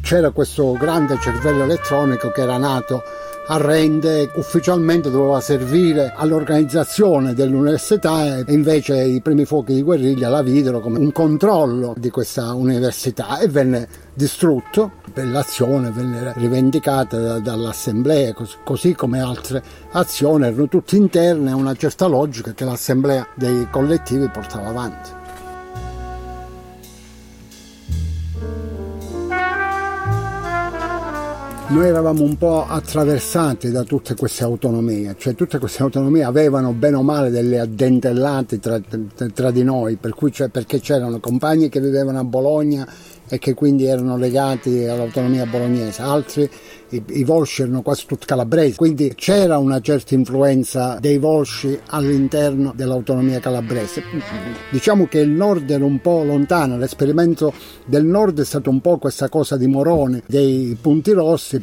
C'era 0.00 0.30
questo 0.30 0.72
grande 0.72 1.18
cervello 1.20 1.64
elettronico 1.64 2.30
che 2.30 2.40
era 2.40 2.56
nato 2.56 3.02
a 3.48 3.58
Rende 3.58 4.30
ufficialmente 4.34 5.08
doveva 5.08 5.40
servire 5.40 6.12
all'organizzazione 6.16 7.32
dell'università 7.32 8.38
e 8.38 8.52
invece 8.52 9.04
i 9.04 9.20
primi 9.20 9.44
fuochi 9.44 9.74
di 9.74 9.82
guerriglia 9.82 10.28
la 10.28 10.42
videro 10.42 10.80
come 10.80 10.98
un 10.98 11.12
controllo 11.12 11.94
di 11.96 12.10
questa 12.10 12.54
università 12.54 13.38
e 13.38 13.48
venne 13.48 13.88
distrutto, 14.14 14.92
l'azione 15.14 15.90
venne 15.90 16.32
rivendicata 16.36 17.38
dall'assemblea, 17.38 18.34
così 18.64 18.94
come 18.94 19.20
altre 19.20 19.62
azioni 19.92 20.46
erano 20.46 20.68
tutte 20.68 20.96
interne 20.96 21.52
a 21.52 21.56
una 21.56 21.74
certa 21.74 22.06
logica 22.06 22.52
che 22.52 22.64
l'assemblea 22.64 23.28
dei 23.34 23.68
collettivi 23.70 24.28
portava 24.28 24.68
avanti. 24.68 25.15
Noi 31.68 31.88
eravamo 31.88 32.22
un 32.22 32.36
po' 32.36 32.64
attraversati 32.64 33.72
da 33.72 33.82
tutte 33.82 34.14
queste 34.14 34.44
autonomie, 34.44 35.16
cioè 35.18 35.34
tutte 35.34 35.58
queste 35.58 35.82
autonomie 35.82 36.22
avevano 36.22 36.72
bene 36.72 36.96
o 36.96 37.02
male 37.02 37.30
delle 37.30 37.58
addentellate 37.58 38.60
tra, 38.60 38.80
tra, 39.34 39.50
di 39.50 39.64
noi, 39.64 39.96
per 39.96 40.14
cioè, 40.30 40.48
perché 40.48 40.78
c'erano 40.78 41.18
compagni 41.18 41.68
che 41.68 41.80
vivevano 41.80 42.20
a 42.20 42.24
Bologna 42.24 42.86
e 43.28 43.38
che 43.38 43.54
quindi 43.54 43.84
erano 43.84 44.16
legati 44.16 44.84
all'autonomia 44.84 45.44
bolognese, 45.46 46.02
altri 46.02 46.48
i, 46.90 47.02
i 47.08 47.24
Volsci 47.24 47.62
erano 47.62 47.82
quasi 47.82 48.04
tutti 48.06 48.26
calabresi, 48.26 48.76
quindi 48.76 49.12
c'era 49.14 49.58
una 49.58 49.80
certa 49.80 50.14
influenza 50.14 50.98
dei 51.00 51.18
Volsci 51.18 51.78
all'interno 51.88 52.72
dell'autonomia 52.74 53.40
calabrese. 53.40 54.02
Diciamo 54.70 55.06
che 55.06 55.18
il 55.18 55.30
nord 55.30 55.70
era 55.70 55.84
un 55.84 56.00
po' 56.00 56.22
lontano, 56.22 56.76
l'esperimento 56.78 57.52
del 57.84 58.04
nord 58.04 58.40
è 58.40 58.44
stato 58.44 58.70
un 58.70 58.80
po' 58.80 58.98
questa 58.98 59.28
cosa 59.28 59.56
di 59.56 59.66
Moroni, 59.66 60.22
dei 60.26 60.76
punti 60.80 61.12
rossi. 61.12 61.58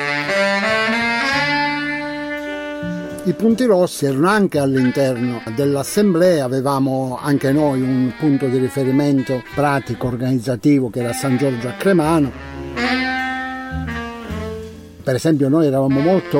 I 3.25 3.33
punti 3.35 3.63
rossi 3.63 4.05
erano 4.05 4.27
anche 4.27 4.59
all'interno 4.59 5.41
dell'assemblea, 5.55 6.43
avevamo 6.43 7.17
anche 7.21 7.53
noi 7.53 7.79
un 7.79 8.11
punto 8.19 8.47
di 8.47 8.57
riferimento 8.57 9.41
pratico 9.55 10.07
organizzativo 10.07 10.89
che 10.89 10.99
era 10.99 11.13
San 11.13 11.37
Giorgio 11.37 11.69
a 11.69 11.73
Cremano. 11.73 13.12
Per 15.03 15.15
esempio 15.15 15.49
noi 15.49 15.65
eravamo 15.65 15.99
molto 15.99 16.39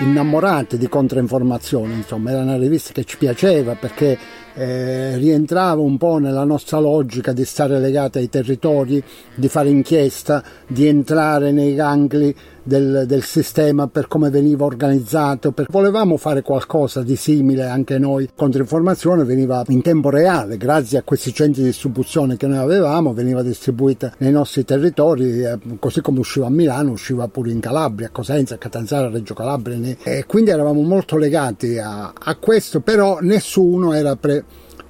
innamorati 0.00 0.76
di 0.76 0.88
controinformazione, 0.88 1.94
insomma 1.94 2.30
era 2.30 2.42
una 2.42 2.58
rivista 2.58 2.92
che 2.92 3.04
ci 3.04 3.16
piaceva 3.16 3.74
perché 3.74 4.18
eh, 4.54 5.16
rientrava 5.16 5.80
un 5.80 5.96
po' 5.96 6.18
nella 6.18 6.44
nostra 6.44 6.78
logica 6.78 7.32
di 7.32 7.46
stare 7.46 7.78
legati 7.78 8.18
ai 8.18 8.28
territori, 8.28 9.02
di 9.34 9.48
fare 9.48 9.70
inchiesta, 9.70 10.42
di 10.66 10.86
entrare 10.86 11.52
nei 11.52 11.74
gangli 11.74 12.34
del, 12.66 13.04
del, 13.06 13.22
sistema 13.22 13.86
per 13.86 14.08
come 14.08 14.28
veniva 14.28 14.64
organizzato. 14.64 15.52
Per... 15.52 15.66
Volevamo 15.70 16.16
fare 16.16 16.42
qualcosa 16.42 17.02
di 17.02 17.16
simile 17.16 17.64
anche 17.64 17.98
noi. 17.98 18.28
Controinformazione 18.34 19.24
veniva 19.24 19.62
in 19.68 19.82
tempo 19.82 20.10
reale, 20.10 20.56
grazie 20.56 20.98
a 20.98 21.02
questi 21.02 21.32
centri 21.32 21.62
di 21.62 21.68
distribuzione 21.68 22.36
che 22.36 22.46
noi 22.46 22.58
avevamo, 22.58 23.14
veniva 23.14 23.42
distribuita 23.42 24.12
nei 24.18 24.32
nostri 24.32 24.64
territori, 24.64 25.42
eh, 25.42 25.58
così 25.78 26.00
come 26.00 26.18
usciva 26.18 26.46
a 26.46 26.50
Milano, 26.50 26.90
usciva 26.90 27.28
pure 27.28 27.50
in 27.50 27.60
Calabria, 27.60 28.08
a 28.08 28.10
Cosenza, 28.10 28.56
a 28.56 28.58
Catanzaro, 28.58 29.06
a 29.06 29.10
Reggio 29.10 29.34
Calabria. 29.34 29.96
E 30.02 30.24
quindi 30.26 30.50
eravamo 30.50 30.82
molto 30.82 31.16
legati 31.16 31.78
a, 31.78 32.12
a 32.12 32.36
questo, 32.36 32.80
però 32.80 33.18
nessuno 33.20 33.92
era 33.92 34.16
pre 34.16 34.44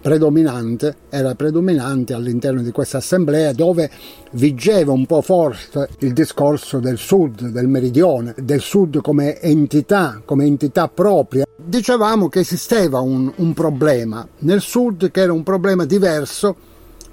predominante, 0.06 0.94
era 1.08 1.34
predominante 1.34 2.14
all'interno 2.14 2.62
di 2.62 2.70
questa 2.70 2.98
assemblea 2.98 3.52
dove 3.52 3.90
vigeva 4.34 4.92
un 4.92 5.04
po' 5.04 5.20
forte 5.20 5.88
il 5.98 6.12
discorso 6.12 6.78
del 6.78 6.96
sud, 6.96 7.48
del 7.48 7.66
meridione, 7.66 8.32
del 8.38 8.60
sud 8.60 9.00
come 9.00 9.40
entità, 9.40 10.22
come 10.24 10.44
entità 10.44 10.86
propria. 10.86 11.44
Dicevamo 11.56 12.28
che 12.28 12.38
esisteva 12.38 13.00
un, 13.00 13.32
un 13.34 13.52
problema 13.52 14.24
nel 14.38 14.60
sud 14.60 15.10
che 15.10 15.22
era 15.22 15.32
un 15.32 15.42
problema 15.42 15.84
diverso 15.84 16.54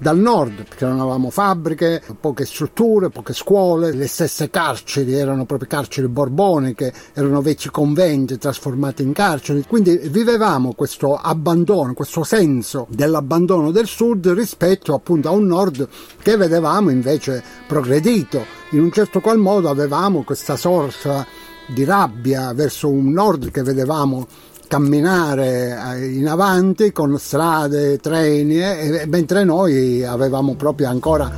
dal 0.04 0.18
nord, 0.18 0.64
perché 0.68 0.84
non 0.84 1.00
avevamo 1.00 1.30
fabbriche, 1.30 2.02
poche 2.20 2.44
strutture, 2.44 3.08
poche 3.08 3.32
scuole, 3.32 3.90
le 3.90 4.06
stesse 4.06 4.50
carceri 4.50 5.14
erano 5.14 5.46
proprio 5.46 5.66
carceri 5.66 6.08
borboniche, 6.08 6.92
erano 7.14 7.40
vecchi 7.40 7.70
conventi 7.70 8.36
trasformati 8.36 9.02
in 9.02 9.14
carceri, 9.14 9.64
quindi 9.66 9.96
vivevamo 9.96 10.74
questo 10.74 11.16
abbandono, 11.16 11.94
questo 11.94 12.22
senso 12.22 12.86
dell'abbandono 12.90 13.70
del 13.70 13.86
sud 13.86 14.28
rispetto 14.28 14.92
appunto 14.92 15.28
a 15.28 15.32
un 15.32 15.46
nord 15.46 15.88
che 16.22 16.36
vedevamo 16.36 16.90
invece 16.90 17.42
progredito. 17.66 18.44
In 18.72 18.80
un 18.80 18.92
certo 18.92 19.20
qual 19.20 19.38
modo 19.38 19.70
avevamo 19.70 20.22
questa 20.22 20.56
sorta 20.58 21.26
di 21.66 21.82
rabbia 21.84 22.52
verso 22.52 22.90
un 22.90 23.10
nord 23.10 23.50
che 23.50 23.62
vedevamo 23.62 24.26
camminare 24.74 25.98
eh, 26.00 26.06
in 26.16 26.26
avanti 26.26 26.90
con 26.90 27.16
strade, 27.16 27.98
treni, 27.98 28.60
eh, 28.60 29.04
mentre 29.06 29.44
noi 29.44 30.04
avevamo 30.04 30.56
proprio 30.56 30.88
ancora 30.88 31.30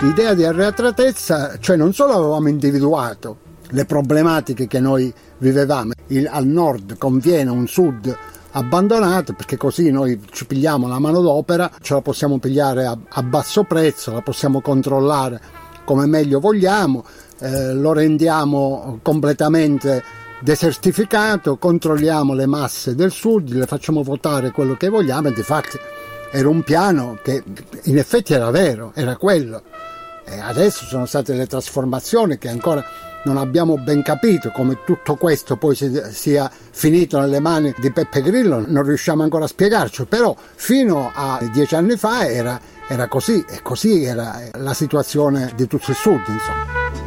l'idea 0.00 0.32
di 0.32 0.44
arretratezza, 0.44 1.58
cioè 1.58 1.76
non 1.76 1.92
solo 1.92 2.14
avevamo 2.14 2.48
individuato 2.48 3.36
le 3.68 3.84
problematiche 3.84 4.66
che 4.66 4.80
noi 4.80 5.12
vivevamo, 5.38 5.92
Il, 6.06 6.26
al 6.26 6.46
nord 6.46 6.96
conviene 6.96 7.50
un 7.50 7.66
sud 7.66 8.16
abbandonato 8.52 9.34
perché 9.34 9.58
così 9.58 9.90
noi 9.90 10.18
ci 10.30 10.46
pigliamo 10.46 10.88
la 10.88 10.98
manodopera, 10.98 11.70
ce 11.82 11.92
la 11.92 12.00
possiamo 12.00 12.38
pigliare 12.38 12.86
a, 12.86 12.96
a 13.06 13.22
basso 13.22 13.64
prezzo, 13.64 14.10
la 14.12 14.22
possiamo 14.22 14.62
controllare 14.62 15.55
come 15.86 16.04
meglio 16.04 16.40
vogliamo, 16.40 17.02
eh, 17.38 17.72
lo 17.72 17.94
rendiamo 17.94 18.98
completamente 19.00 20.02
desertificato, 20.40 21.56
controlliamo 21.56 22.34
le 22.34 22.44
masse 22.44 22.94
del 22.94 23.10
sud, 23.10 23.52
le 23.52 23.64
facciamo 23.64 24.02
votare 24.02 24.50
quello 24.50 24.74
che 24.74 24.90
vogliamo 24.90 25.28
e 25.28 25.32
di 25.32 25.42
fatto 25.42 25.78
era 26.30 26.48
un 26.48 26.62
piano 26.62 27.18
che 27.22 27.42
in 27.84 27.96
effetti 27.96 28.34
era 28.34 28.50
vero, 28.50 28.92
era 28.94 29.16
quello. 29.16 29.62
E 30.26 30.40
adesso 30.40 30.84
sono 30.84 31.06
state 31.06 31.32
le 31.34 31.46
trasformazioni 31.46 32.36
che 32.36 32.48
ancora 32.48 32.84
non 33.24 33.36
abbiamo 33.38 33.76
ben 33.76 34.02
capito 34.02 34.50
come 34.50 34.78
tutto 34.84 35.16
questo 35.16 35.56
poi 35.56 35.74
sia 35.74 36.50
finito 36.70 37.18
nelle 37.18 37.40
mani 37.40 37.74
di 37.78 37.90
Peppe 37.90 38.22
Grillo, 38.22 38.64
non 38.66 38.84
riusciamo 38.84 39.22
ancora 39.22 39.44
a 39.44 39.48
spiegarci, 39.48 40.04
però 40.06 40.34
fino 40.54 41.10
a 41.12 41.40
dieci 41.52 41.74
anni 41.74 41.96
fa 41.96 42.28
era, 42.28 42.60
era 42.88 43.08
così 43.08 43.44
e 43.48 43.62
così 43.62 44.04
era 44.04 44.40
la 44.52 44.74
situazione 44.74 45.52
di 45.54 45.66
tutto 45.66 45.90
il 45.90 45.96
sud. 45.96 46.22
Insomma. 46.28 47.05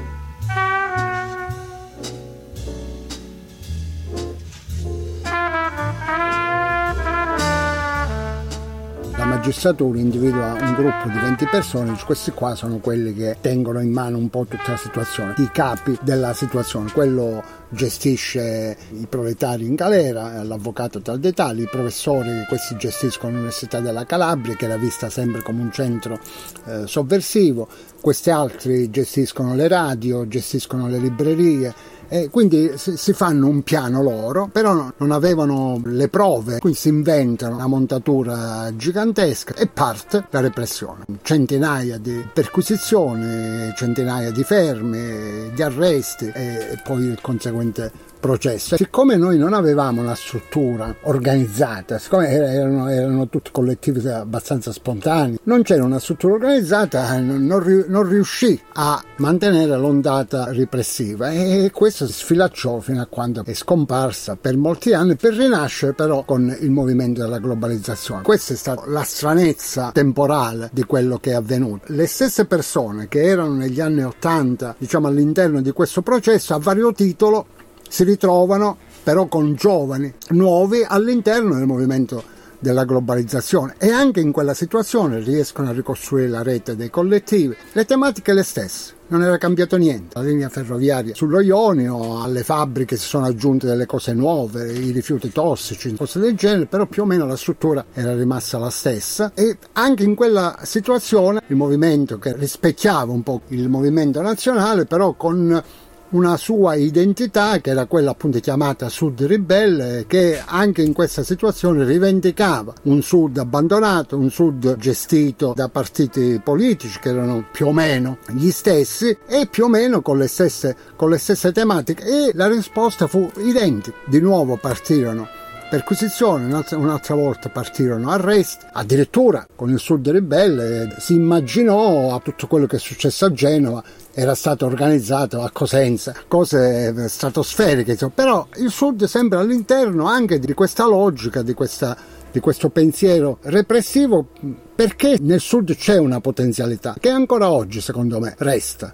Magistratura 9.39 9.97
individua 9.97 10.51
un 10.59 10.73
gruppo 10.73 11.07
di 11.07 11.17
20 11.17 11.45
persone, 11.45 11.97
questi 12.05 12.31
qua 12.31 12.55
sono 12.55 12.79
quelli 12.79 13.13
che 13.13 13.37
tengono 13.39 13.79
in 13.79 13.89
mano 13.89 14.17
un 14.17 14.29
po' 14.29 14.43
tutta 14.43 14.71
la 14.71 14.77
situazione, 14.77 15.33
i 15.37 15.49
capi 15.49 15.97
della 16.01 16.33
situazione, 16.33 16.91
quello 16.91 17.41
gestisce 17.69 18.75
i 18.91 19.05
proletari 19.07 19.65
in 19.65 19.75
galera, 19.75 20.43
l'avvocato 20.43 21.01
tal 21.01 21.19
dettagli, 21.19 21.61
i 21.61 21.69
professori, 21.71 22.43
questi 22.49 22.75
gestiscono 22.75 23.31
l'Università 23.31 23.79
della 23.79 24.05
Calabria 24.05 24.55
che 24.55 24.65
era 24.65 24.75
vista 24.75 25.09
sempre 25.09 25.41
come 25.41 25.61
un 25.61 25.71
centro 25.71 26.19
eh, 26.65 26.85
sovversivo, 26.85 27.69
questi 28.01 28.31
altri 28.31 28.89
gestiscono 28.89 29.55
le 29.55 29.69
radio, 29.69 30.27
gestiscono 30.27 30.89
le 30.89 30.97
librerie, 30.97 31.73
e 32.09 32.29
quindi 32.29 32.73
si 32.75 33.13
fanno 33.13 33.47
un 33.47 33.61
piano 33.61 34.01
loro, 34.01 34.49
però 34.51 34.91
non 34.97 35.11
avevano 35.11 35.79
le 35.85 36.07
prove, 36.09 36.57
quindi 36.59 36.77
si 36.77 36.89
inventano 36.89 37.55
una 37.55 37.67
montatura 37.67 38.71
gigantesca 38.75 39.53
e 39.55 39.67
parte 39.67 40.25
la 40.31 40.41
repressione. 40.41 41.05
Centinaia 41.21 41.97
di 41.97 42.27
perquisizioni, 42.33 43.71
centinaia 43.75 44.31
di 44.31 44.43
fermi, 44.43 45.51
di 45.53 45.61
arresti 45.61 46.31
e 46.33 46.81
poi 46.83 47.03
il 47.03 47.19
conseguente 47.21 48.07
processo. 48.19 48.75
Siccome 48.75 49.15
noi 49.15 49.37
non 49.37 49.53
avevamo 49.53 50.01
una 50.01 50.15
struttura 50.15 50.93
organizzata, 51.03 51.97
siccome 51.97 52.29
erano, 52.29 52.89
erano 52.89 53.27
tutti 53.29 53.49
collettivi 53.51 54.07
abbastanza 54.07 54.71
spontanei, 54.71 55.39
non 55.43 55.63
c'era 55.63 55.83
una 55.83 55.99
struttura 55.99 56.33
organizzata, 56.33 57.17
non, 57.19 57.45
non 57.45 58.07
riuscì 58.07 58.59
a 58.73 59.01
mantenere 59.17 59.77
l'ondata 59.77 60.51
ripressiva 60.51 61.31
e 61.31 61.71
questo 61.73 62.07
sfilacciò 62.07 62.79
fino 62.79 63.01
a 63.01 63.07
quando 63.07 63.43
è 63.43 63.53
scomparsa 63.53 64.35
per 64.35 64.57
molti 64.57 64.93
anni, 64.93 65.15
per 65.15 65.33
rinascere 65.33 65.93
però 65.93 66.23
con 66.23 66.55
il 66.59 66.71
movimento 66.71 67.21
della 67.21 67.39
globalizzazione. 67.39 68.23
Questa 68.23 68.53
è 68.53 68.57
stata 68.57 68.83
la 68.87 69.03
stranezza 69.03 69.91
temporale 69.93 70.69
di 70.73 70.83
quello 70.83 71.17
che 71.17 71.31
è 71.31 71.35
avvenuto. 71.35 71.85
Le 71.93 72.07
stesse 72.07 72.45
persone 72.45 73.07
che 73.07 73.23
erano 73.23 73.53
negli 73.53 73.79
anni 73.79 74.03
80, 74.03 74.75
diciamo 74.77 75.07
all'interno 75.07 75.61
di 75.61 75.71
questo 75.71 76.01
processo, 76.01 76.53
a 76.53 76.59
vario 76.59 76.91
titolo 76.91 77.45
si 77.89 78.03
ritrovano 78.05 78.77
però 79.03 79.25
con 79.25 79.55
giovani 79.55 80.13
nuovi 80.29 80.85
all'interno 80.87 81.55
del 81.55 81.65
movimento 81.65 82.37
della 82.59 82.83
globalizzazione 82.83 83.75
e 83.77 83.89
anche 83.89 84.19
in 84.19 84.31
quella 84.31 84.53
situazione 84.53 85.19
riescono 85.19 85.69
a 85.69 85.73
ricostruire 85.73 86.27
la 86.27 86.43
rete 86.43 86.75
dei 86.75 86.89
collettivi, 86.89 87.55
le 87.71 87.85
tematiche 87.85 88.33
le 88.33 88.43
stesse. 88.43 88.97
Non 89.07 89.23
era 89.23 89.37
cambiato 89.37 89.75
niente, 89.77 90.19
la 90.19 90.25
linea 90.25 90.49
ferroviaria 90.49 91.15
sullo 91.15 91.39
Ionio, 91.39 92.21
alle 92.21 92.43
fabbriche 92.43 92.95
si 92.95 93.07
sono 93.07 93.25
aggiunte 93.25 93.65
delle 93.65 93.87
cose 93.87 94.13
nuove, 94.13 94.71
i 94.71 94.91
rifiuti 94.91 95.31
tossici, 95.31 95.95
cose 95.95 96.19
del 96.19 96.35
genere, 96.35 96.67
però 96.67 96.85
più 96.85 97.01
o 97.01 97.05
meno 97.05 97.25
la 97.25 97.37
struttura 97.37 97.85
era 97.93 98.13
rimasta 98.13 98.59
la 98.59 98.69
stessa 98.69 99.31
e 99.33 99.57
anche 99.73 100.03
in 100.03 100.13
quella 100.13 100.59
situazione 100.61 101.41
il 101.47 101.55
movimento 101.55 102.19
che 102.19 102.35
rispecchiava 102.35 103.11
un 103.11 103.23
po' 103.23 103.41
il 103.47 103.67
movimento 103.67 104.21
nazionale, 104.21 104.85
però 104.85 105.13
con 105.13 105.63
una 106.11 106.37
sua 106.37 106.75
identità 106.75 107.59
che 107.59 107.69
era 107.69 107.85
quella 107.85 108.11
appunto 108.11 108.39
chiamata 108.39 108.89
Sud 108.89 109.21
ribelle 109.23 110.05
che 110.07 110.41
anche 110.43 110.81
in 110.81 110.93
questa 110.93 111.23
situazione 111.23 111.85
rivendicava 111.85 112.73
un 112.83 113.01
Sud 113.01 113.37
abbandonato, 113.37 114.17
un 114.17 114.31
Sud 114.31 114.75
gestito 114.77 115.53
da 115.55 115.69
partiti 115.69 116.41
politici 116.43 116.99
che 116.99 117.09
erano 117.09 117.45
più 117.51 117.67
o 117.67 117.73
meno 117.73 118.17
gli 118.29 118.49
stessi 118.49 119.15
e 119.27 119.47
più 119.47 119.65
o 119.65 119.69
meno 119.69 120.01
con 120.01 120.17
le 120.17 120.27
stesse, 120.27 120.75
con 120.95 121.09
le 121.09 121.17
stesse 121.17 121.51
tematiche 121.51 122.03
e 122.03 122.31
la 122.33 122.47
risposta 122.47 123.07
fu 123.07 123.29
identica. 123.37 123.97
Di 124.05 124.19
nuovo 124.19 124.57
partirono 124.57 125.27
perquisizioni, 125.69 126.45
un'altra, 126.45 126.77
un'altra, 126.77 127.13
volta 127.13 127.49
partirono 127.49 128.09
arresti, 128.09 128.65
addirittura 128.73 129.45
con 129.55 129.69
il 129.69 129.77
Sud 129.77 130.09
ribelle 130.09 130.95
si 130.97 131.13
immaginò 131.13 132.15
a 132.15 132.19
tutto 132.19 132.47
quello 132.47 132.65
che 132.65 132.77
è 132.77 132.79
successo 132.79 133.25
a 133.25 133.31
Genova 133.31 133.83
era 134.13 134.35
stato 134.35 134.65
organizzato 134.65 135.41
a 135.41 135.49
Cosenza, 135.51 136.13
cose 136.27 137.07
stratosferiche, 137.07 137.97
però 138.13 138.47
il 138.57 138.69
Sud 138.69 139.05
sembra 139.05 139.39
all'interno 139.39 140.05
anche 140.07 140.39
di 140.39 140.53
questa 140.53 140.85
logica, 140.85 141.41
di, 141.41 141.53
questa, 141.53 141.95
di 142.31 142.39
questo 142.39 142.69
pensiero 142.69 143.37
repressivo, 143.41 144.27
perché 144.75 145.17
nel 145.21 145.39
Sud 145.39 145.75
c'è 145.75 145.97
una 145.97 146.19
potenzialità 146.19 146.95
che 146.99 147.09
ancora 147.09 147.51
oggi, 147.51 147.81
secondo 147.81 148.19
me, 148.19 148.35
resta. 148.39 148.93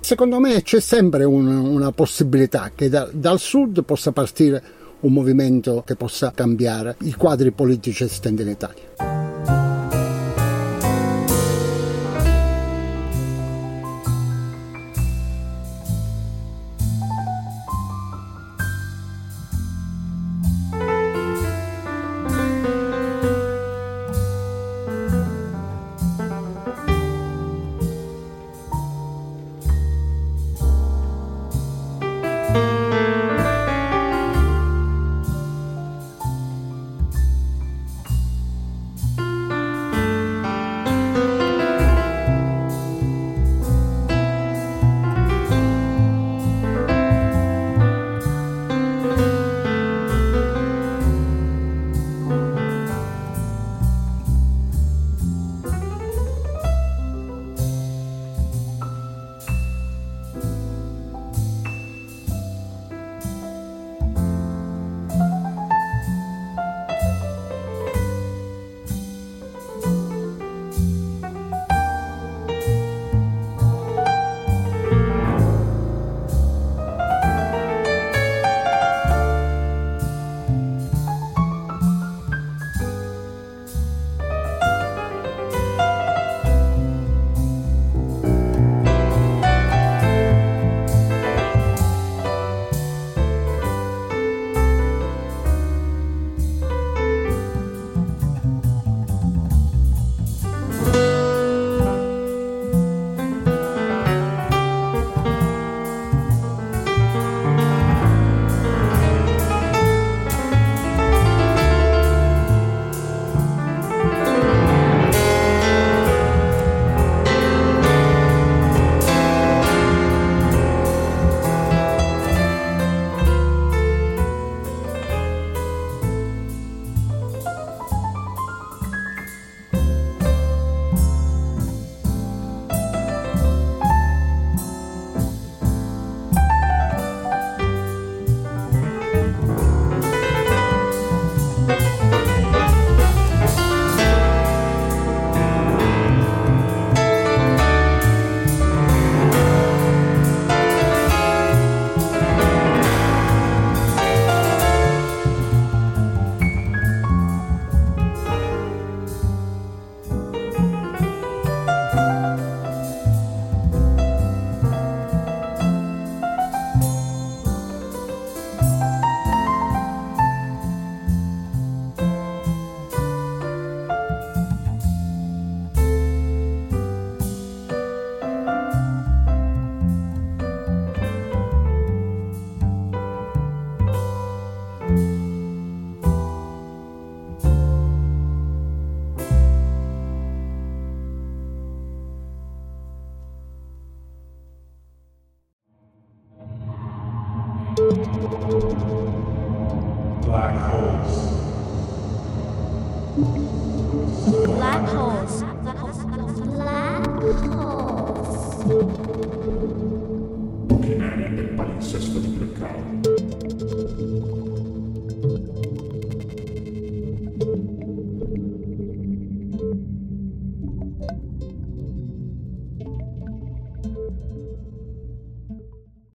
Secondo 0.00 0.38
me 0.38 0.62
c'è 0.62 0.80
sempre 0.80 1.24
un, 1.24 1.46
una 1.48 1.90
possibilità 1.90 2.70
che 2.74 2.88
da, 2.88 3.08
dal 3.12 3.40
Sud 3.40 3.82
possa 3.84 4.12
partire 4.12 4.62
un 5.00 5.12
movimento 5.12 5.82
che 5.84 5.96
possa 5.96 6.32
cambiare 6.34 6.96
i 7.00 7.14
quadri 7.14 7.50
politici 7.50 8.04
esistenti 8.04 8.42
in 8.42 8.48
Italia. 8.48 9.25